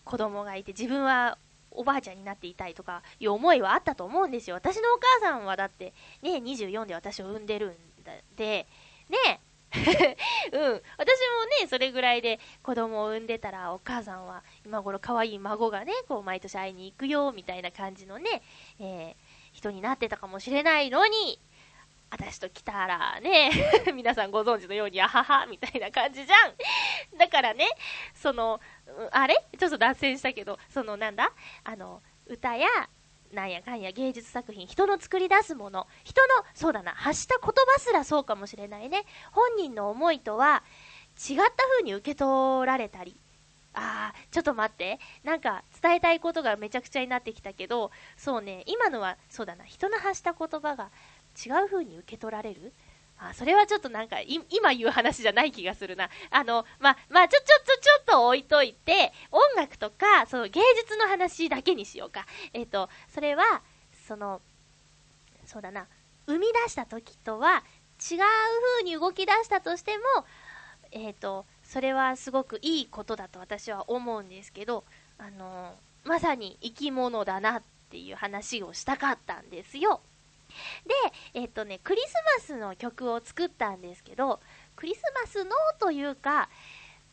[0.04, 1.36] 子供がいて、自分は
[1.72, 4.54] おばあちゃんになっていたいとかいう思いはあったと思うんですよ。
[4.54, 7.76] 私のお母さんはだって、ね、24で私を産んでるん
[8.36, 8.68] で、
[9.08, 9.40] ね、
[10.52, 10.82] うん。
[10.96, 18.42] 私もね、それぐらいで子供を産んでたら、お母さんは今頃可愛い孫がね、こう毎年会いに行くよ、みたいな感じのね、
[18.78, 21.40] えー、人になってたかもしれないのに、
[22.10, 23.50] 私と来たらね、
[23.92, 27.18] 皆さんご存知のように、あはは、みたいな感じじゃん。
[27.18, 27.66] だからね、
[28.14, 28.60] その、
[29.10, 29.34] あれ？
[29.58, 31.32] ちょっと脱線したけど、そのなんだ？
[31.64, 32.68] あの、歌や、
[33.34, 39.04] なんやかんや芸術作品、人の作り出すもの、人の、そうだな、発した言葉すらそうかもしれないね。
[39.32, 40.62] 本人の思いとは
[41.18, 43.16] 違った風に受け取られたり。
[43.74, 45.00] ああ、ちょっと待って。
[45.24, 50.90] なんか伝えたいことがめちゃくちゃになってきたけど、そうね、今のは、そうだな、人の発した言葉が
[51.44, 52.72] 違う風に受け取られる
[53.18, 56.10] あ、それはちょっとなんか、今言う話じゃない気がするな。
[56.30, 62.26] あの、ま、まあ、ちょ、ちょっと、ちょっと置いといて、音楽とか、その芸術の話だけにしようか。
[62.52, 63.62] えっ、と、それは、
[64.06, 64.40] その、
[65.46, 65.86] そうだな、
[66.26, 67.62] 生み出した時とは
[68.00, 68.18] 違う
[68.78, 70.04] 風に動き出したとしても、
[70.90, 74.84] えっ、と、それはすごくいいことだと私は思うんですけど、
[75.18, 75.74] あの、
[76.04, 80.00] まさに生き物だなっていう話をしたかったんですよ。
[80.86, 84.40] で、えっとね、クリスマスの曲を作ったんですけど、
[84.76, 86.48] クリスマスのというか、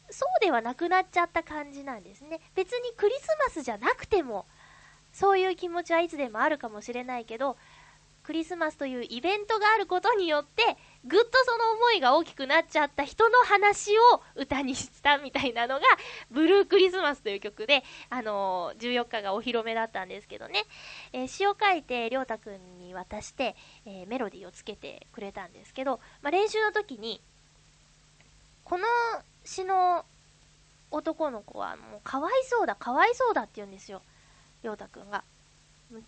[0.09, 2.41] そうではなくなっちゃった感じなんですね。
[2.55, 4.45] 別にクリスマスじゃなくても、
[5.13, 7.57] そういう気持ちはいつでもあるかもしれないけど、
[8.23, 15.81] クリスマスというイベントがあることによって、ぐっとその思いが大きくなっちゃった人の話を歌にしたみたいなのが、
[16.29, 20.63] ブルークリスマスという曲で、あのー、14日がお披露目だったんですけどね、
[21.11, 27.19] えー、詩を書いて、りょうたくんに渡して、えー、メロディーをつけてくれたんですけど、まあ、練習の時に、
[28.63, 28.85] この
[29.43, 30.05] 詩の
[30.91, 34.03] 男の子はもうかわいそうだ、かわいそうだって言うんですよ、
[34.61, 35.23] りょうたくんが。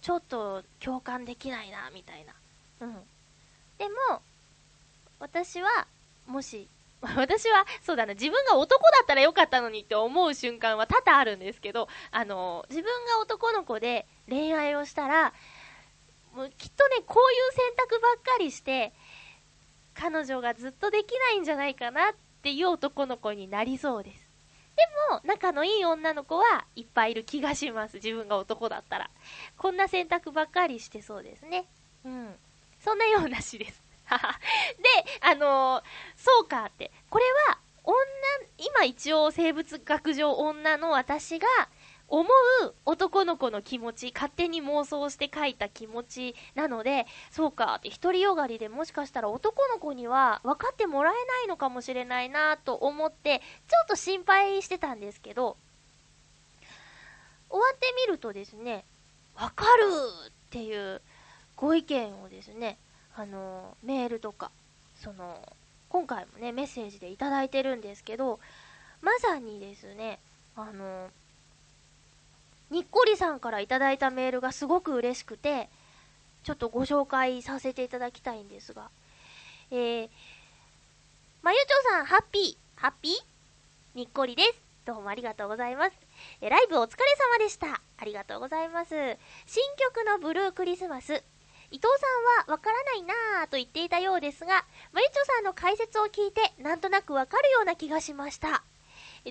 [0.01, 2.33] ちょっと共感できないな、みたいな。
[2.81, 2.93] うん。
[3.77, 4.21] でも、
[5.19, 5.87] 私は、
[6.27, 6.67] もし、
[7.01, 15.33] 私は、そうだな、自分が男だったらよかったのにって思う瞬間は多々あるんですけど、あの、自分が男の子で恋愛をしたら、
[16.33, 18.93] もうきっとね、こういう選択ばっかりして、
[19.93, 24.27] 彼女がずっとできないんじゃないかなっていう男の子になりそうです。
[24.75, 24.81] で
[25.11, 27.95] も、仲のいい女の子はいっぱいいる気がします。
[27.95, 29.09] 自分が男だったら。
[29.57, 31.65] こんな選択ばっかりしてそうですね。
[32.03, 32.35] うん。
[32.79, 33.82] そんなような詩です。
[34.77, 34.83] で、
[35.21, 35.83] あのー、
[36.15, 36.91] そうかって。
[37.09, 37.95] これは、女、
[38.57, 41.47] 今一応生物学上女の私が
[42.07, 42.29] 思
[42.63, 53.45] う男の子の気持ち、勝手に妄想して書いた気持ちなので、そうかって、独りよがりでもしかしたら男の子には分かってもらえないのかもしれないなと思って、ちょ
[53.85, 55.57] っと心配してたんですけど、
[57.49, 58.85] 終わってみるとですね、
[59.35, 59.69] わかる
[60.27, 61.01] っていう
[61.55, 62.77] ご意見をですね、
[63.15, 64.51] あの、メールとか、
[64.95, 65.53] その、
[65.89, 68.39] 今回もね、メッセージでいただいてるんですけど、
[69.01, 70.19] まさにですね、
[70.55, 71.09] あの、
[72.71, 75.69] にっこりさんからいただいたメールがすごく嬉しくて、
[76.43, 78.89] ちょっとご紹介させていただきたいんですが、
[79.69, 80.09] えー、
[81.43, 83.13] まゆちょさん、ハッピー、ハッピー？
[83.93, 84.53] にっこりです。
[84.85, 85.93] どうもありがとうございます。
[86.41, 87.79] え、ライブお疲れ様でした。
[87.97, 88.95] ありがとうございます。
[89.45, 91.23] 新曲のブルークリスマス。
[91.73, 92.05] 伊藤さ
[92.45, 98.63] んはわからないなぁと言っていたようですが、まゆちょさんの解説を聞いてなんとなくわかるような気がしました。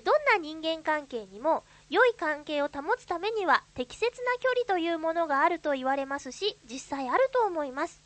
[0.01, 8.01] どんな人間関係にも良い関係を保つためには適切な距離というものがあると言われますし実際あると思います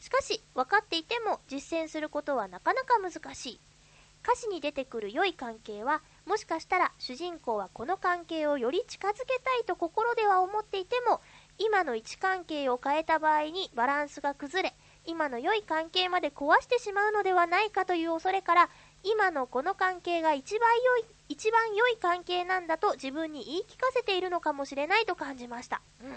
[0.00, 3.60] しかし分かっていても実践することはなかなか難しい
[4.22, 11.22] 歌詞に出てくる良い関係はもしかしたら主人公はこの関係をより近づけたいと心では思っていても
[11.58, 18.68] 今の位置関係を変えた場合にバランスが崩れ今の良い関係まで壊してしまうのではないかという恐れから
[19.04, 26.16] 今のこの関係が一番良い一番良い関係なんだと自分に言い聞かせているのかもしれないと感じました、うん、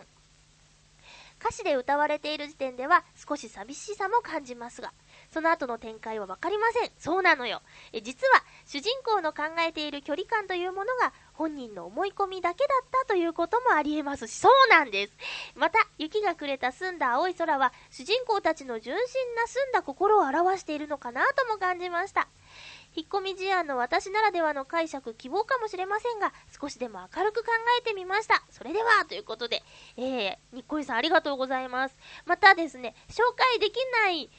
[1.39, 4.91] 歌詞で歌われている時点では少し寂しさも感じますが
[5.31, 6.91] その後の展開は分かりません。
[6.97, 7.61] そうなのよ。
[7.93, 14.33] え実は主人公の考えている距離感というものが本人の思い込みだけだったということもありえますし。
[14.33, 15.13] そうなんです。
[15.55, 22.27] また雪がくれた澄んだ青い空は主人公たちの純真な澄んだ心を表しているのかなとも感じました。
[22.93, 28.43] 引っ込み思案の私ならではの解釈、希望かもしれませんが、少しでも明るく考えてみました。
[28.49, 29.63] それでは、ということで、
[29.95, 31.95] えー、にっこりさんありがとうございます。
[32.25, 34.29] またですね、紹介できない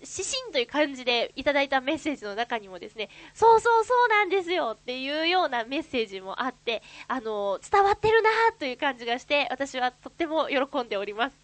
[0.00, 11.36] 指針という感じでいただいたメッセージの中にもですね、そうそうそうなんですよっていうようなメッセージもあって、あの、伝わってるなという感じがして、私はとっても喜んでおります。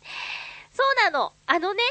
[0.72, 1.32] そうなの。
[1.46, 1.82] あのね、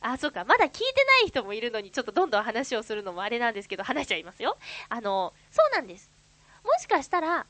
[0.00, 4.56] あ、そうか、まだ聞いてない人もいるのに、ちょっとどんどん話をするのもあれなんですけど、話しちゃいますよ。
[4.88, 6.10] あの、そうなんです。
[6.64, 7.46] もしかしたら、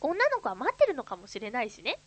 [0.00, 1.98] 女の子は待ってるのかもしれないしね。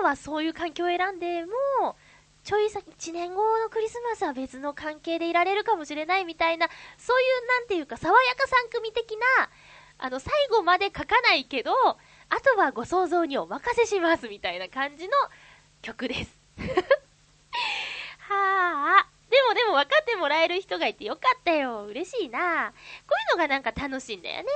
[0.00, 1.96] 今はそういう環境を選んでも、
[2.44, 6.68] ちょい先、1年後のクリスマスは別の関係でいられるかもしれないみたいな、
[6.98, 9.50] そういう、なんていうか、爽やか3組的な、
[9.98, 11.96] あの、最後まで書かないけど、あ
[12.40, 15.12] とはご想像にお任せしますみたいな感じの
[15.82, 16.38] 曲です。
[18.18, 19.06] はあ。
[19.30, 21.84] でもでも分かってもらえる人がいてよかったよ。
[21.84, 22.72] 嬉しいな。
[23.06, 24.48] こういうのがなんか楽しいんだよね。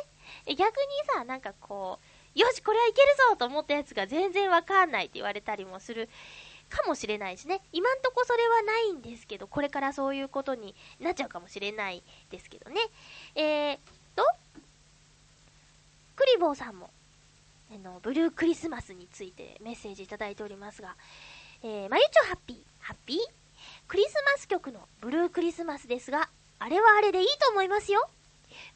[0.54, 1.98] 逆にさ、なんかこ
[2.34, 6.10] う、よし、これはいけるぞと思ったやつが全然わかんないって言われたりもする
[6.68, 7.60] かもしれないしね。
[7.72, 12.80] 今んとこそれはないんですけど、これからそういうことになっちゃうかもしれないですけどね。
[13.34, 13.78] えー
[14.14, 14.24] と、
[16.16, 16.90] クリボーさんも、
[17.70, 20.96] あの、ブルークリスマスについてメッセージいただいておりますが、
[21.62, 23.18] えー、まゆちょハッピー、ハッピー？
[23.88, 28.08] クリスマス曲のブルークリスマスですが、あれはあれでいいと思いますよ。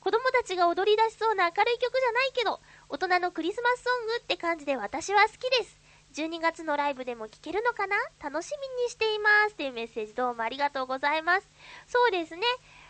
[0.00, 5.79] 子供たちが踊り出しそうな明るい曲じゃないけど、大人のクリスマスソングって感じで私は好きです。
[6.14, 7.96] 12月のライブでも聴けるのかな？
[8.22, 9.54] 楽しみにしています。
[9.54, 11.48] というメッセージどうもありがとうございます。
[11.86, 12.42] そうですね。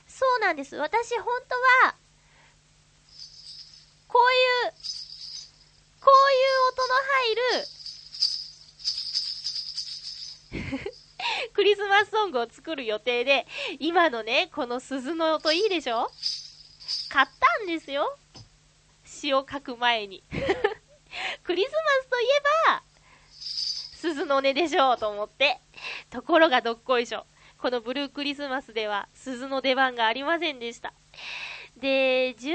[0.06, 0.76] そうなんです。
[0.76, 1.54] 私本当
[1.86, 1.94] は、
[4.08, 4.72] こういう、
[6.00, 6.94] こういう音の
[10.62, 10.90] 入る
[11.54, 13.46] クリスマスソングを作る予定で、
[13.78, 16.10] 今のね、この鈴の音いいでしょ？
[17.10, 17.26] 買っ
[17.58, 18.18] たんですよ。
[19.04, 20.24] 詩を書く前に。
[21.44, 22.82] クリスマスといえば、
[24.00, 25.60] 鈴の音でしょうと思って。
[26.08, 27.26] ところがどっこいしょ。
[27.58, 30.94] このブルークリスマスでは鈴の出番がありませんでした。
[31.76, 32.46] で、12月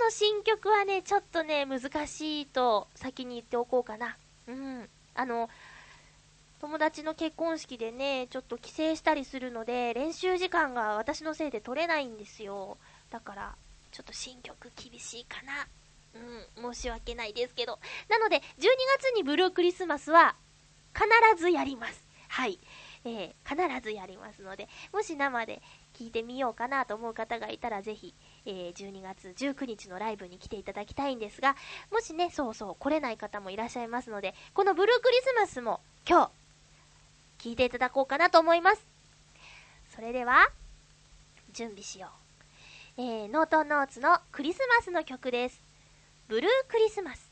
[0.00, 4.16] の新曲はね、ちょっとね、難しいと先に言っておこうかな。
[4.46, 4.88] うん。
[5.14, 5.50] あの、
[6.60, 12.78] 友達の結婚式でね、ちょっと帰省したりするので、練習時間が私のせいで取れないんですよ。
[13.10, 13.56] だから、
[13.90, 15.66] ちょっと新曲厳しいかな。
[16.56, 17.78] うん、申し訳ないですけど。
[18.08, 18.40] なので、12
[18.98, 20.36] 月にブルークリスマスは、
[20.96, 21.06] 必
[21.38, 22.06] ずやります。
[22.28, 22.58] はい。
[23.04, 25.62] えー、必ずやりますので、もし生で
[25.94, 31.54] 聞いてみようかなと思う方がいたら、ぜひ、えー、12月19日のライブに来ていただきたいんですが、
[31.92, 36.32] もしね、そうそう、来れない方もいらっしゃいますので、このブルークリスマスも今
[37.38, 38.84] 日、聞いていただこうかなと思います。
[39.94, 40.48] それでは、
[41.52, 42.08] 準備しよ
[42.98, 43.02] う。
[43.02, 45.62] えー、ノートンノーツのクリスマスの曲です。
[46.28, 47.25] ブルークリスマス。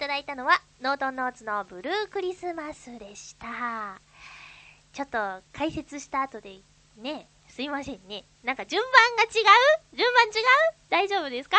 [0.00, 4.00] ただいたのは、ノートンノーツのブルークリスマスでした。
[4.94, 6.56] ちょっと解説した後で、
[6.96, 8.24] ね、すいませんね。
[8.42, 9.96] なんか順番が違う？
[9.98, 10.32] 順番違う？
[10.88, 11.58] 大丈夫ですか？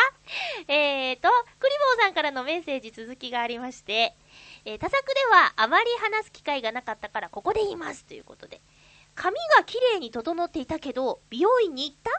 [0.66, 1.28] えーと、
[1.60, 4.16] クリボーさんからのメッセージ続きがありまして、
[4.64, 8.60] えー多作ではあまり話す機会がなかったからここで言いますということで、
[9.14, 12.10] 髪が綺麗に整っていたけど、美容院に行った？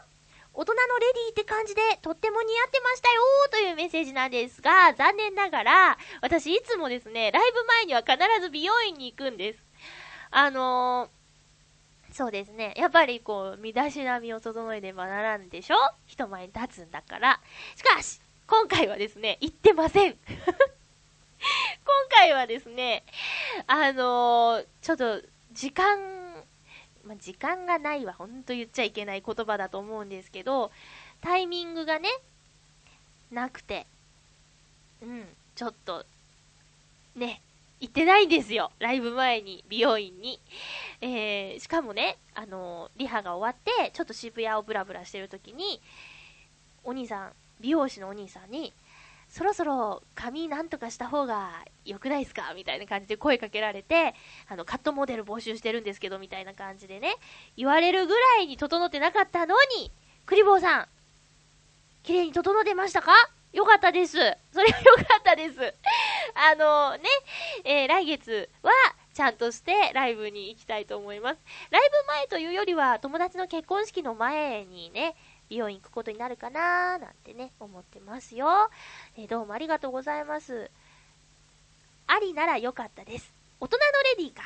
[0.56, 9.58] 大人のレディーって感じでとっても似合ってましたよというメッセージなんですが、残念ながら、私いつもですね、ライブ前には必ず美容院に行くんです。
[10.30, 12.74] あのー、そうですね。
[12.76, 15.76] やっぱりこう、身だしなみを整えねばならんでしょ？
[16.06, 17.40] 人前に立つんだから。
[17.74, 20.16] しかし、今回はですね、行ってません。
[20.24, 23.02] 今回はですね、
[23.66, 25.20] あのー、ちょっと、
[25.52, 26.23] 時間、
[27.06, 30.70] まあ、時間がないは本当言っちゃいけない言葉だと思うんですけど、
[31.20, 32.08] タイミングがね、
[33.30, 33.86] なくて、
[35.02, 36.04] うん、ちょっと、
[37.16, 37.42] ね、
[37.80, 38.70] 行ってないんですよ。
[38.78, 40.40] ライブ前に、美容院に。
[41.00, 45.80] えー、しかもね、あのーリハが終わって、ちょっと渋谷をブラブラしてる時に、
[46.82, 48.72] お兄さん、美容師のお兄さんに、
[49.34, 51.50] そろそろ髪なんとかした方が
[51.84, 52.54] 良くないですか？
[52.54, 54.14] みたいな感じで声かけられて、
[54.48, 57.16] あの、カットモデル募集してるんですけど、みたいな感じでね、
[57.56, 59.90] 言われるぐらいに整ってなかったのに、
[60.24, 60.88] クリボーさん、
[62.04, 63.12] 綺麗に整ってましたか？
[63.52, 64.12] よかったです。
[64.12, 65.58] それはよかったです。
[66.34, 67.02] あのね、
[67.64, 68.70] えー来月は、
[69.14, 71.40] ちゃんとしてライブに行きたいと思います。
[71.70, 75.16] ライブ前というよりは、友達の結婚式の前にね、
[75.54, 78.48] 美容院行くことになるかなーなんてね、思ってますよ。
[79.16, 80.68] えーどうもありがとうございます。
[82.08, 83.32] ありならよかったです。
[83.60, 83.82] 大人の
[84.16, 84.42] レディーか。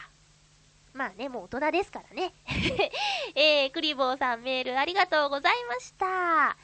[0.92, 2.34] まあね、もう大人ですからね。
[3.34, 6.59] えー、クリボーさんメールありがとうございました。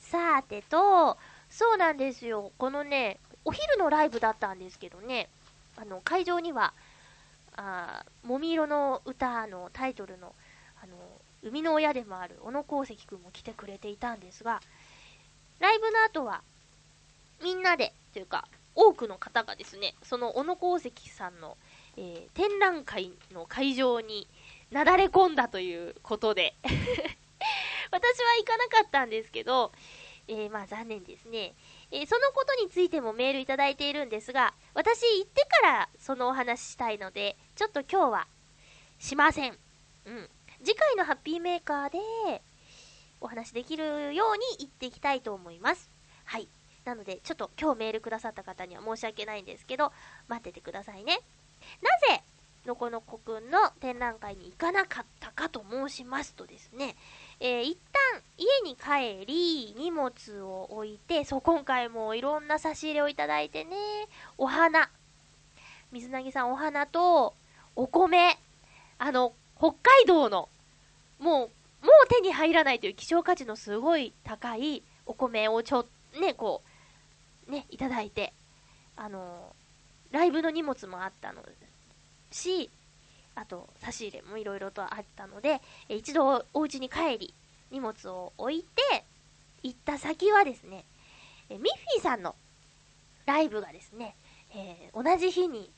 [0.00, 1.16] さてと、
[1.48, 2.50] そうなんですよ。
[2.58, 5.28] このね、お昼のライブだったんですけどね、
[5.76, 6.74] あの、会場には、
[7.54, 10.34] あーもみ色の歌のタイトルの、
[10.82, 10.96] あの、
[11.42, 14.60] 生みの親でもある小野功石くんも来てくれていたんですが、
[15.60, 16.42] ライブの後は、
[17.42, 21.56] みんなで、というか、多くの方がですね、その小野功石さんの、
[21.96, 24.28] えー展覧会の会場に
[24.70, 26.54] なだれ込んだということで、
[27.90, 29.72] 私は行かなかったんですけど、
[30.28, 31.54] えーまあ残念ですね。
[31.90, 38.28] えーそのことについてもメールいただいているんですが、私行ってからそのお話ししたいので、ちょっと今日は
[39.00, 39.58] しません。
[40.04, 40.30] うん。
[40.64, 41.98] 次回のハッピーメーカーで
[43.20, 45.90] お話できるように言っていきたいと思います。
[46.24, 46.48] はい。
[46.84, 49.92] なので、ちょっと今日メールくださった方には申し訳ないんですけど、
[50.26, 51.20] 待っててくださいね。
[51.82, 52.22] なぜ、
[52.66, 56.96] のこのこくんの展覧会に行かなかったかと申しますとですね、
[57.40, 63.76] えー一旦家に帰り、荷物を置いて、そう、今回もいろんな差し入れをいただいてね、
[64.36, 64.90] お花、
[65.92, 67.34] 水なぎさんお花と、
[67.74, 68.38] お米、
[68.98, 70.48] あの、北海道の、
[71.18, 71.50] も
[71.82, 75.86] う、もう手に入らないという希少価値のすごい高いお米をちょ、
[76.20, 76.62] ね、こ
[77.48, 78.32] う、ね、いただいて、
[78.96, 79.54] あの、
[80.10, 81.42] ライブの荷物もあったの
[82.30, 82.70] し、
[83.34, 87.34] あと、差し入れもいろいろとあったので、え一度お家に帰り、
[87.70, 89.04] 荷物を置いて、
[89.62, 90.84] 行った先はですね、
[91.48, 92.34] えミッフィーさんの
[93.26, 94.14] ライブがですね、
[94.54, 95.70] えー同じ日に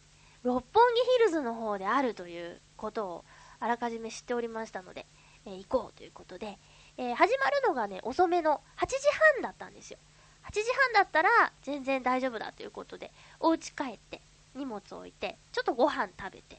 [0.42, 3.24] 六本木ヒルズの方であるということを
[3.60, 5.06] あらかじめ知っておりましたので、
[5.46, 6.58] えー行こうということで、
[6.96, 8.96] えー始まるのがね、遅めの8時
[9.36, 9.98] 半だったんですよ。
[10.44, 14.20] 8時半だったら全然大丈夫だということで、お家帰って、
[14.54, 16.58] 荷物置いて、ちょっとご飯食べて、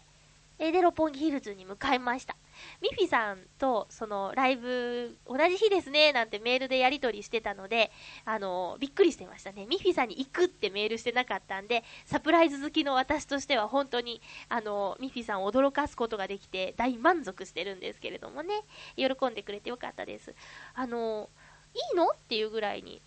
[0.59, 2.35] えーで、六本木ヒルズに向かいました。
[2.81, 7.91] ミフィさんと、その、ライブ、同じ日ですね、なんてメールでやり取りしてたので、
[8.25, 9.65] あの、びっくりしてましたね。
[9.65, 18.53] ミフィさんに行くってメールしてなかったんで、サプライズ好きの私としては本当に、あの、ミフィさんを驚かすことができて、大満足してるんですけれどもね、
[18.95, 20.33] 喜んでくれてよかったです。
[20.73, 21.29] あの、
[21.73, 22.09] いいの？
[22.09, 23.01] っていうぐらいに、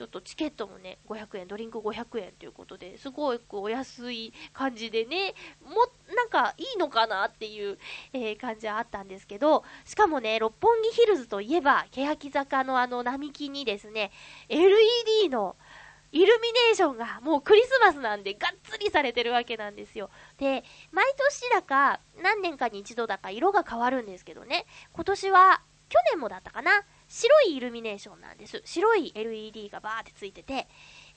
[0.00, 5.74] ちょっとチケットもね、500円、ドリンク500円ということで、すごくお安い感じでね、も、
[6.16, 7.78] なんかいいのかなっていう、
[8.14, 14.10] えー感じはあったんですけど、しかもね、六本木ヒルズといえば、欅坂のあの並木にですね、
[14.48, 15.54] LED の
[16.12, 20.08] イルミネーションがもうクリスマスなんでがっつりされてるわけなんですよ。
[20.38, 28.62] で、毎年だか何年かに一度だか色が変わるんですけどね、今年は去年もだったかな、白いイルミネーションなんです。
[28.64, 30.68] 白い LED がバーってついてて、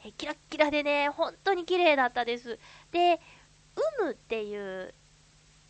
[0.04, 2.58] えキラッキラでね、本当に綺麗だったです。
[2.92, 3.22] で、
[4.00, 4.92] ウムっていう、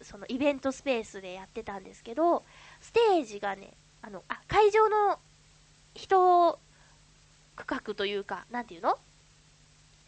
[0.01, 2.45] そのイベントスペースでやってたんですけど、
[2.79, 5.19] ステージがね、あの、あ、会場の
[5.93, 6.57] 人
[7.57, 8.97] 区画というか、なんていうの？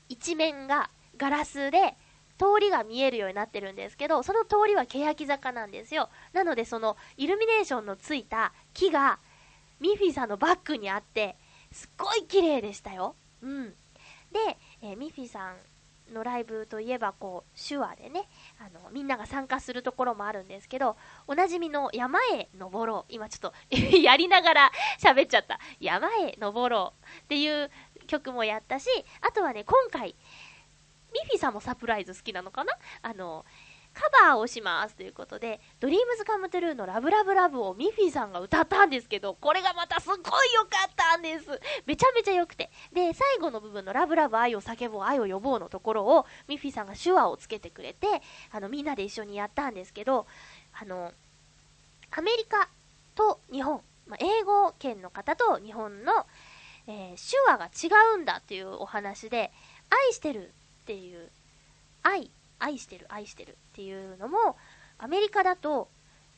[0.08, 1.96] 一面がガラスで
[2.38, 6.10] 通りが見えるようになってるんですけど、その通りは欅坂なんですよ。
[6.32, 9.20] なのでそのイルミネーションのついた木が
[9.80, 11.36] ミッフィーさんのバッグにあって、
[11.72, 13.16] すっごい綺麗でしたよ。
[13.42, 13.70] うん。
[14.32, 15.56] で、えーミッフィーさん
[16.14, 18.28] のライブといえばこう手話でね
[18.60, 20.98] あのみんなが参加するところもあるんですけど
[21.28, 23.54] おなじみの山へ登ろう今ちょっと
[23.98, 27.72] やりながら喋っちゃった山へ登ろうっていう
[28.08, 28.88] 曲もやったし
[29.22, 30.16] あとはね今回
[31.12, 32.74] ミッフィーさんもサプライズ好きなのかな？
[33.02, 33.46] あの
[33.96, 40.22] カバーをしますということで、ドリームズカムトゥルーのラブラブラブをミッフィーさんが歌ったんですけど、これがまたすっごい
[40.54, 41.48] 良かったんです。
[41.86, 42.70] めちゃめちゃ良くて。
[42.92, 48.08] で、最後の部分のラブラブ愛を叫ぼう、愛を呼ぼうのところを、ミッフィーさんが手話をつけてくれて、
[48.52, 50.28] あの、みんなで一緒にやったんですけど、
[50.74, 51.14] あの、
[52.12, 52.68] アメリカ
[53.16, 56.26] と日本、まあ、英語圏の方と日本の、
[56.88, 59.52] えー手話が違うんだっていうお話で、
[59.90, 60.52] 愛してるっ
[60.86, 61.30] ていう、
[62.04, 62.30] 愛、
[62.60, 64.58] 愛してる、愛してるっていうのも、
[64.98, 65.90] アメリカだと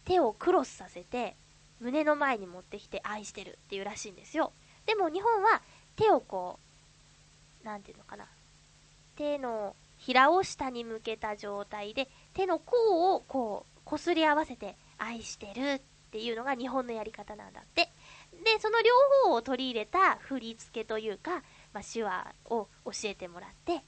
[0.05, 1.35] 手をクロスさせて、
[1.79, 4.51] 胸の前に持ってきて愛してるっていうらしいんですよ。
[4.85, 5.61] でも日本は
[5.95, 6.59] 手をこ
[7.63, 8.25] う、なんていうのかな。
[9.15, 17.89] 手のひらを下に向けた状態で、手の甲をこう、こすり合わせて愛してるっていうのが日本のやり方なんだって。
[18.43, 18.91] で、その両
[19.25, 21.43] 方を取り入れた振り付けというか、
[21.73, 23.83] まあ、手話を教えてもらって、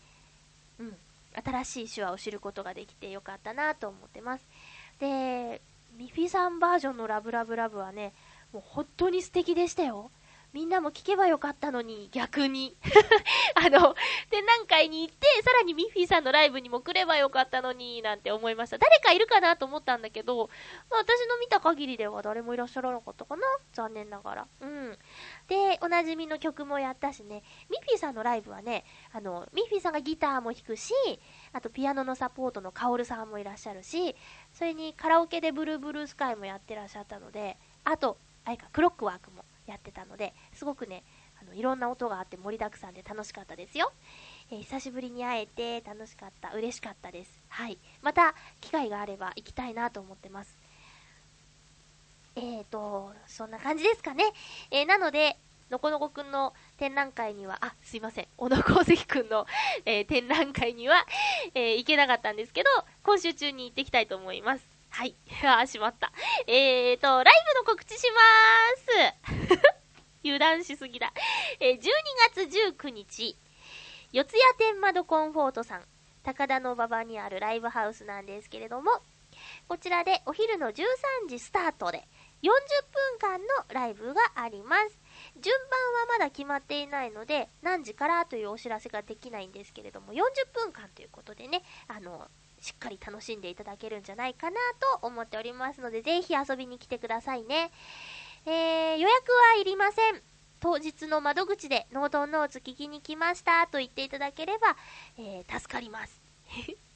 [0.79, 0.97] うん、
[1.33, 4.47] 新しい手話を知ることができてよかったなと思ってます。
[4.99, 5.61] で、
[5.97, 8.13] ミフィさんバージョンのラブラブラブはね、
[8.51, 10.11] もう本当に素敵でしたよ。
[10.51, 12.75] みんなも聞けばよかったのに、逆に。
[13.53, 13.95] あの、
[14.31, 18.79] 展覧会に行って、さらにミッフィーさんのライブにも来ればよかったのに、なんて思いました。
[18.79, 20.49] 誰かいるかなと思ったんだけど、
[20.89, 23.43] まあ、私の見た限りでは誰もいらっしゃらなかったかな
[23.73, 24.47] 残念ながら。
[24.61, 24.97] うん。
[25.47, 30.93] で、おなじみの曲もやったしね、ミッフィーさんのライブはね、あの、ミッフィーさんがギターも弾くし、
[31.53, 34.15] あとピアノのサポートのカオルさんもいらっしゃるし、
[34.51, 41.03] それにカラオケでブルーブルースカイもやってらっしゃったので、あと、あれか、クロックワークもやってたので、すごくね、
[41.41, 43.91] あのいろんな音があって盛りだくさんで楽しかったですよ。
[44.51, 47.31] えー久しぶりに会えて楽しかった、嬉しかったです。
[47.49, 47.77] はい。
[48.01, 50.57] また、機会があれば行きたいなと思ってます。
[52.35, 54.23] えーと、そんな感じですかね。
[54.71, 55.37] えーなので、
[55.69, 59.45] のこのこくんの展覧会には、あ、すいません、小野功石くんの、
[59.85, 61.05] えー展覧会には、
[61.53, 62.69] えー行けなかったんですけど、
[63.03, 64.78] 今週中に行ってきたいと思います。
[64.99, 65.15] はい。
[65.47, 66.11] あー、しまった。
[66.45, 69.63] えーと、ライブの告知しまーす。
[70.25, 71.13] 油断しすぎだ。
[71.61, 71.83] えー12
[72.35, 73.37] 月19日、
[74.11, 75.87] 四谷天窓コンフォートさん、
[76.23, 78.91] 高田の馬場にあるライブハウスなんですけれども、
[79.69, 80.83] こちらでお昼の13
[81.29, 82.05] 時スタートで
[82.43, 82.49] 40
[82.91, 84.99] 分間のライブがあります。
[85.39, 92.29] 順番はまだ決まっていないので、何時からというお知らせができないんですけれども、40分間ということでね、あの、
[92.61, 94.57] しっかり楽しんでいただけるんじゃないかな
[94.99, 97.71] と思っておりますので、ぜひ遊びに来てくださいね。
[98.45, 100.21] えー、予約はいりません。
[100.59, 104.75] 当日の窓口でノートンノーツ聞きに来ましたと言っていただければ、
[105.17, 106.21] えー助かります。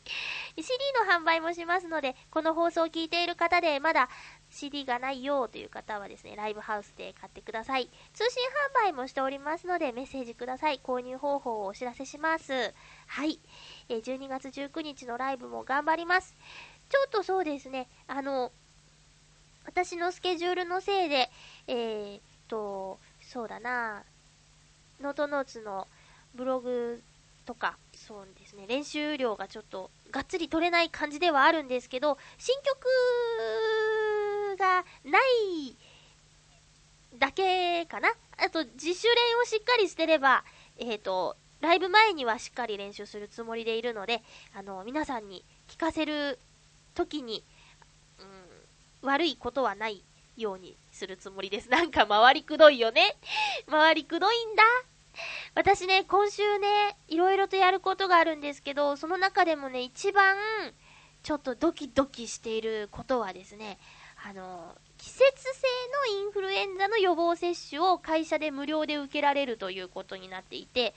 [0.55, 0.68] CD
[1.07, 4.09] の販売もしますので、この放送を聞いている方でまだ
[4.49, 7.89] CD がないよという方はですね、ライブハウスで買ってください。
[8.14, 8.43] 通信
[8.84, 10.80] 販売もしておりますので、メッセージください。
[10.84, 12.74] 購入方法をお知らせします。
[13.07, 13.39] はい。
[13.90, 16.36] え12月19日のライブも頑張ります。
[16.90, 18.52] ちょっとそうですね、あの、
[19.66, 21.30] 私のスケジュールのせいで、
[21.68, 24.04] えーっと、そうだな、
[25.02, 25.88] ノートノーツの
[26.36, 27.02] ブログ
[27.46, 35.76] とか、そうですね、練習量がちょっとがっつり取れない感じではあるんですけど、新曲がない
[37.18, 38.10] だけかな。
[38.38, 40.44] あと、自主練をしっかりしてれば、
[40.78, 44.22] えっ、と、ライブ前にはしっかり練習するつもりでいるので、
[44.53, 46.38] あの、皆さんに聞かせる
[46.93, 47.41] 時に、
[48.20, 50.03] うん、悪いことはない
[50.36, 51.70] ようにするつもりです。
[51.70, 53.16] なんか回りくどいよね。
[53.72, 54.64] 回りくどいんだ。
[55.55, 60.36] 私ね、今週ね、いろいろとやることがあるんですけど、その中でもね、一番、
[61.24, 63.78] ちょっとドキドキしていることはですね、
[64.28, 65.61] あの、季節性
[66.11, 70.93] のインフルエンザの予防接種を会社で無料で受けられるということになっていて、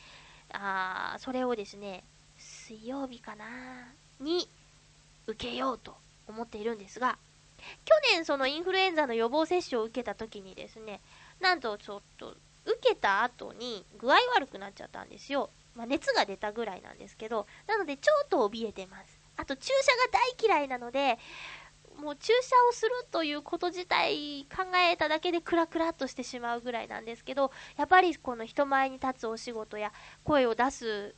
[0.59, 2.05] あそれをですね、
[2.39, 3.45] 水曜日かな
[4.21, 4.49] に
[5.27, 5.97] 受けようと
[6.27, 7.19] 思っているんですが、
[7.85, 11.01] 去年そのインフルエンザの予防接種を受けた時にですね、
[11.41, 12.35] なんとちょっと
[12.65, 15.51] 受けた後に具合悪くなっちゃったんですよ。
[15.75, 19.19] まあ、熱が出たぐらいなんですけど、なのでちょっと怯えてます。
[19.37, 21.19] あと注射が大嫌いなので、
[22.01, 29.93] もう注射をするということ自体考えただけでクラクラっとしてしまうぐらいなんですけど、やっぱりこの人前に立つお仕事や
[30.25, 31.15] 声を出す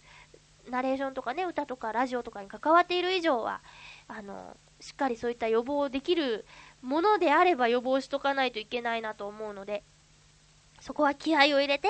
[0.71, 3.61] ナレーションとかね、歌とかラジオとかに関わっている以上は、
[4.07, 6.47] あの、しっかりそういった予防できる
[6.83, 9.83] ものであれば予防しとかないといけないなと思うので、
[10.81, 11.89] そこは気合を入れて、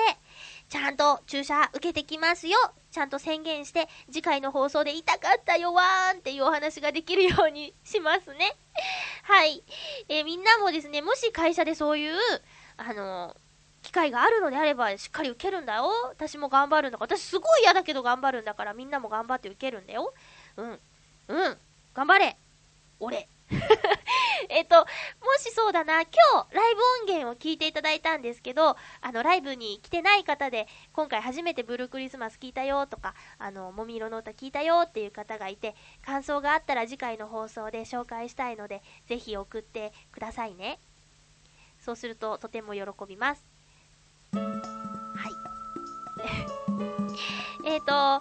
[0.69, 2.57] ちゃんと注射受けてきますよ
[2.91, 8.55] ちゃんと宣言して、次回の放送で痛かったよわーんっていうお話ができるようにしますね。
[9.23, 9.63] はい。
[10.07, 12.15] えー、みんなもですね、もし会社でそういう、
[12.77, 13.35] あの
[13.83, 15.89] 機会があるのであればしっかり受けるんだよ。
[16.09, 17.15] 私も頑張るんだから。
[17.15, 20.13] 私すごい嫌だけど頑張るんだからみんなも頑張って受けるんだよ。
[20.57, 20.79] うん。
[21.27, 21.57] うん。
[21.93, 22.37] 頑張れ。
[22.99, 23.27] 俺。
[24.49, 24.85] えっと、も
[25.39, 26.11] しそうだな、今
[26.49, 35.75] 日、ライブ音源を聞いていただいたんですけど、あの、ライブに来てない方で、今回初めてブルークリスマス聞いたよとか、あの、もみ色の歌聞いたよっていう方がいて、
[36.05, 40.79] 感想があったら次回の放送で紹介したいので、ぜひ送ってくださいね。
[41.79, 43.45] そうするととても喜びます。
[44.33, 44.39] は
[45.27, 45.31] い
[47.65, 48.19] えっと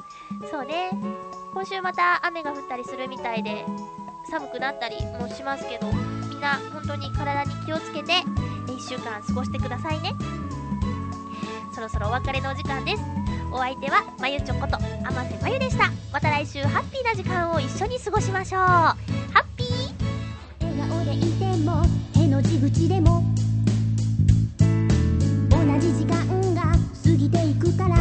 [0.51, 0.91] そうね
[1.53, 3.65] 今週また雨が降ったりするみたいで
[4.31, 5.87] 寒くなったりもしますけど
[6.29, 8.13] みんな本当に体に気をつけて
[8.67, 10.13] 1週間過ごしてくださいね。
[11.75, 13.03] そろそろお別れのお時間です。
[13.51, 15.91] お相手はまゆちょことあませまゆでした。
[16.13, 18.61] また来週ハッピーな時間を一緒に過ごしましょう。
[18.61, 18.95] ハ
[19.37, 19.69] ッピー。
[20.61, 23.23] 笑顔でいても手の地口でも
[25.51, 26.77] 同じ時間が過
[27.09, 27.97] ぎていくから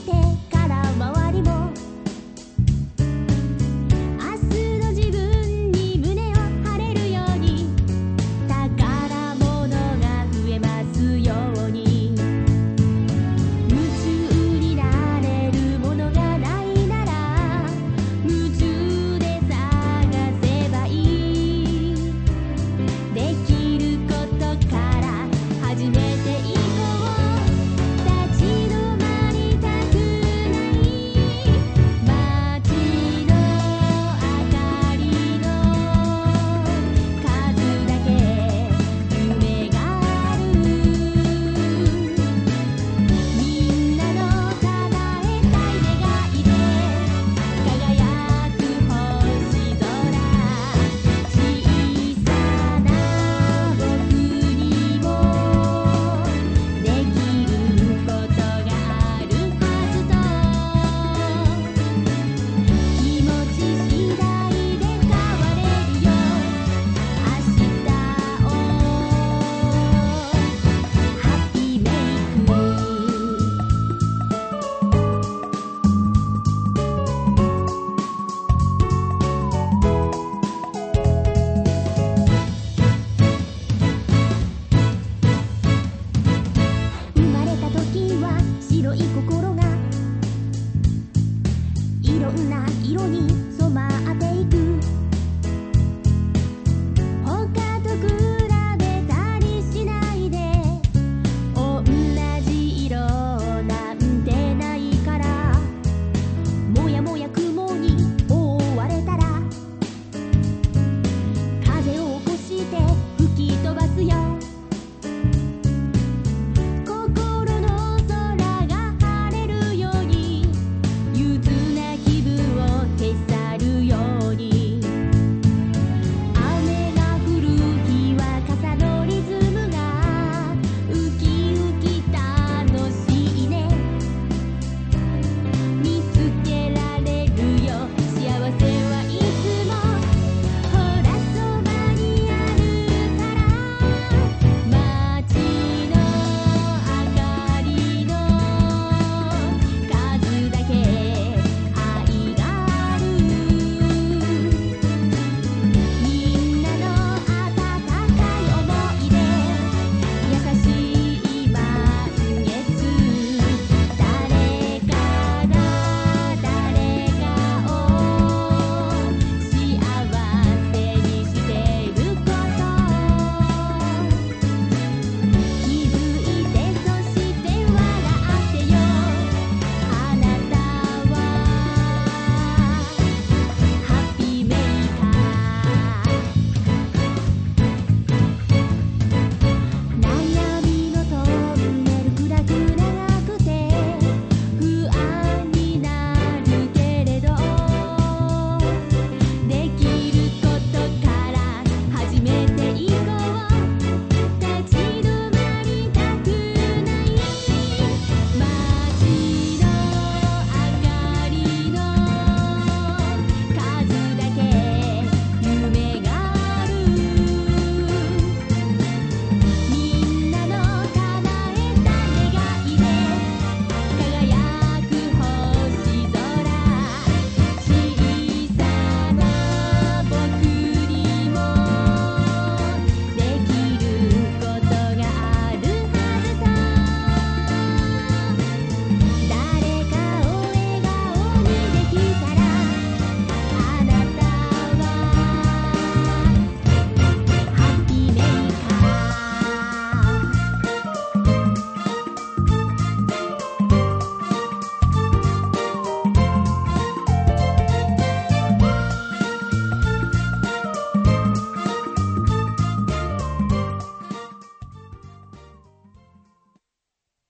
[0.00, 0.47] して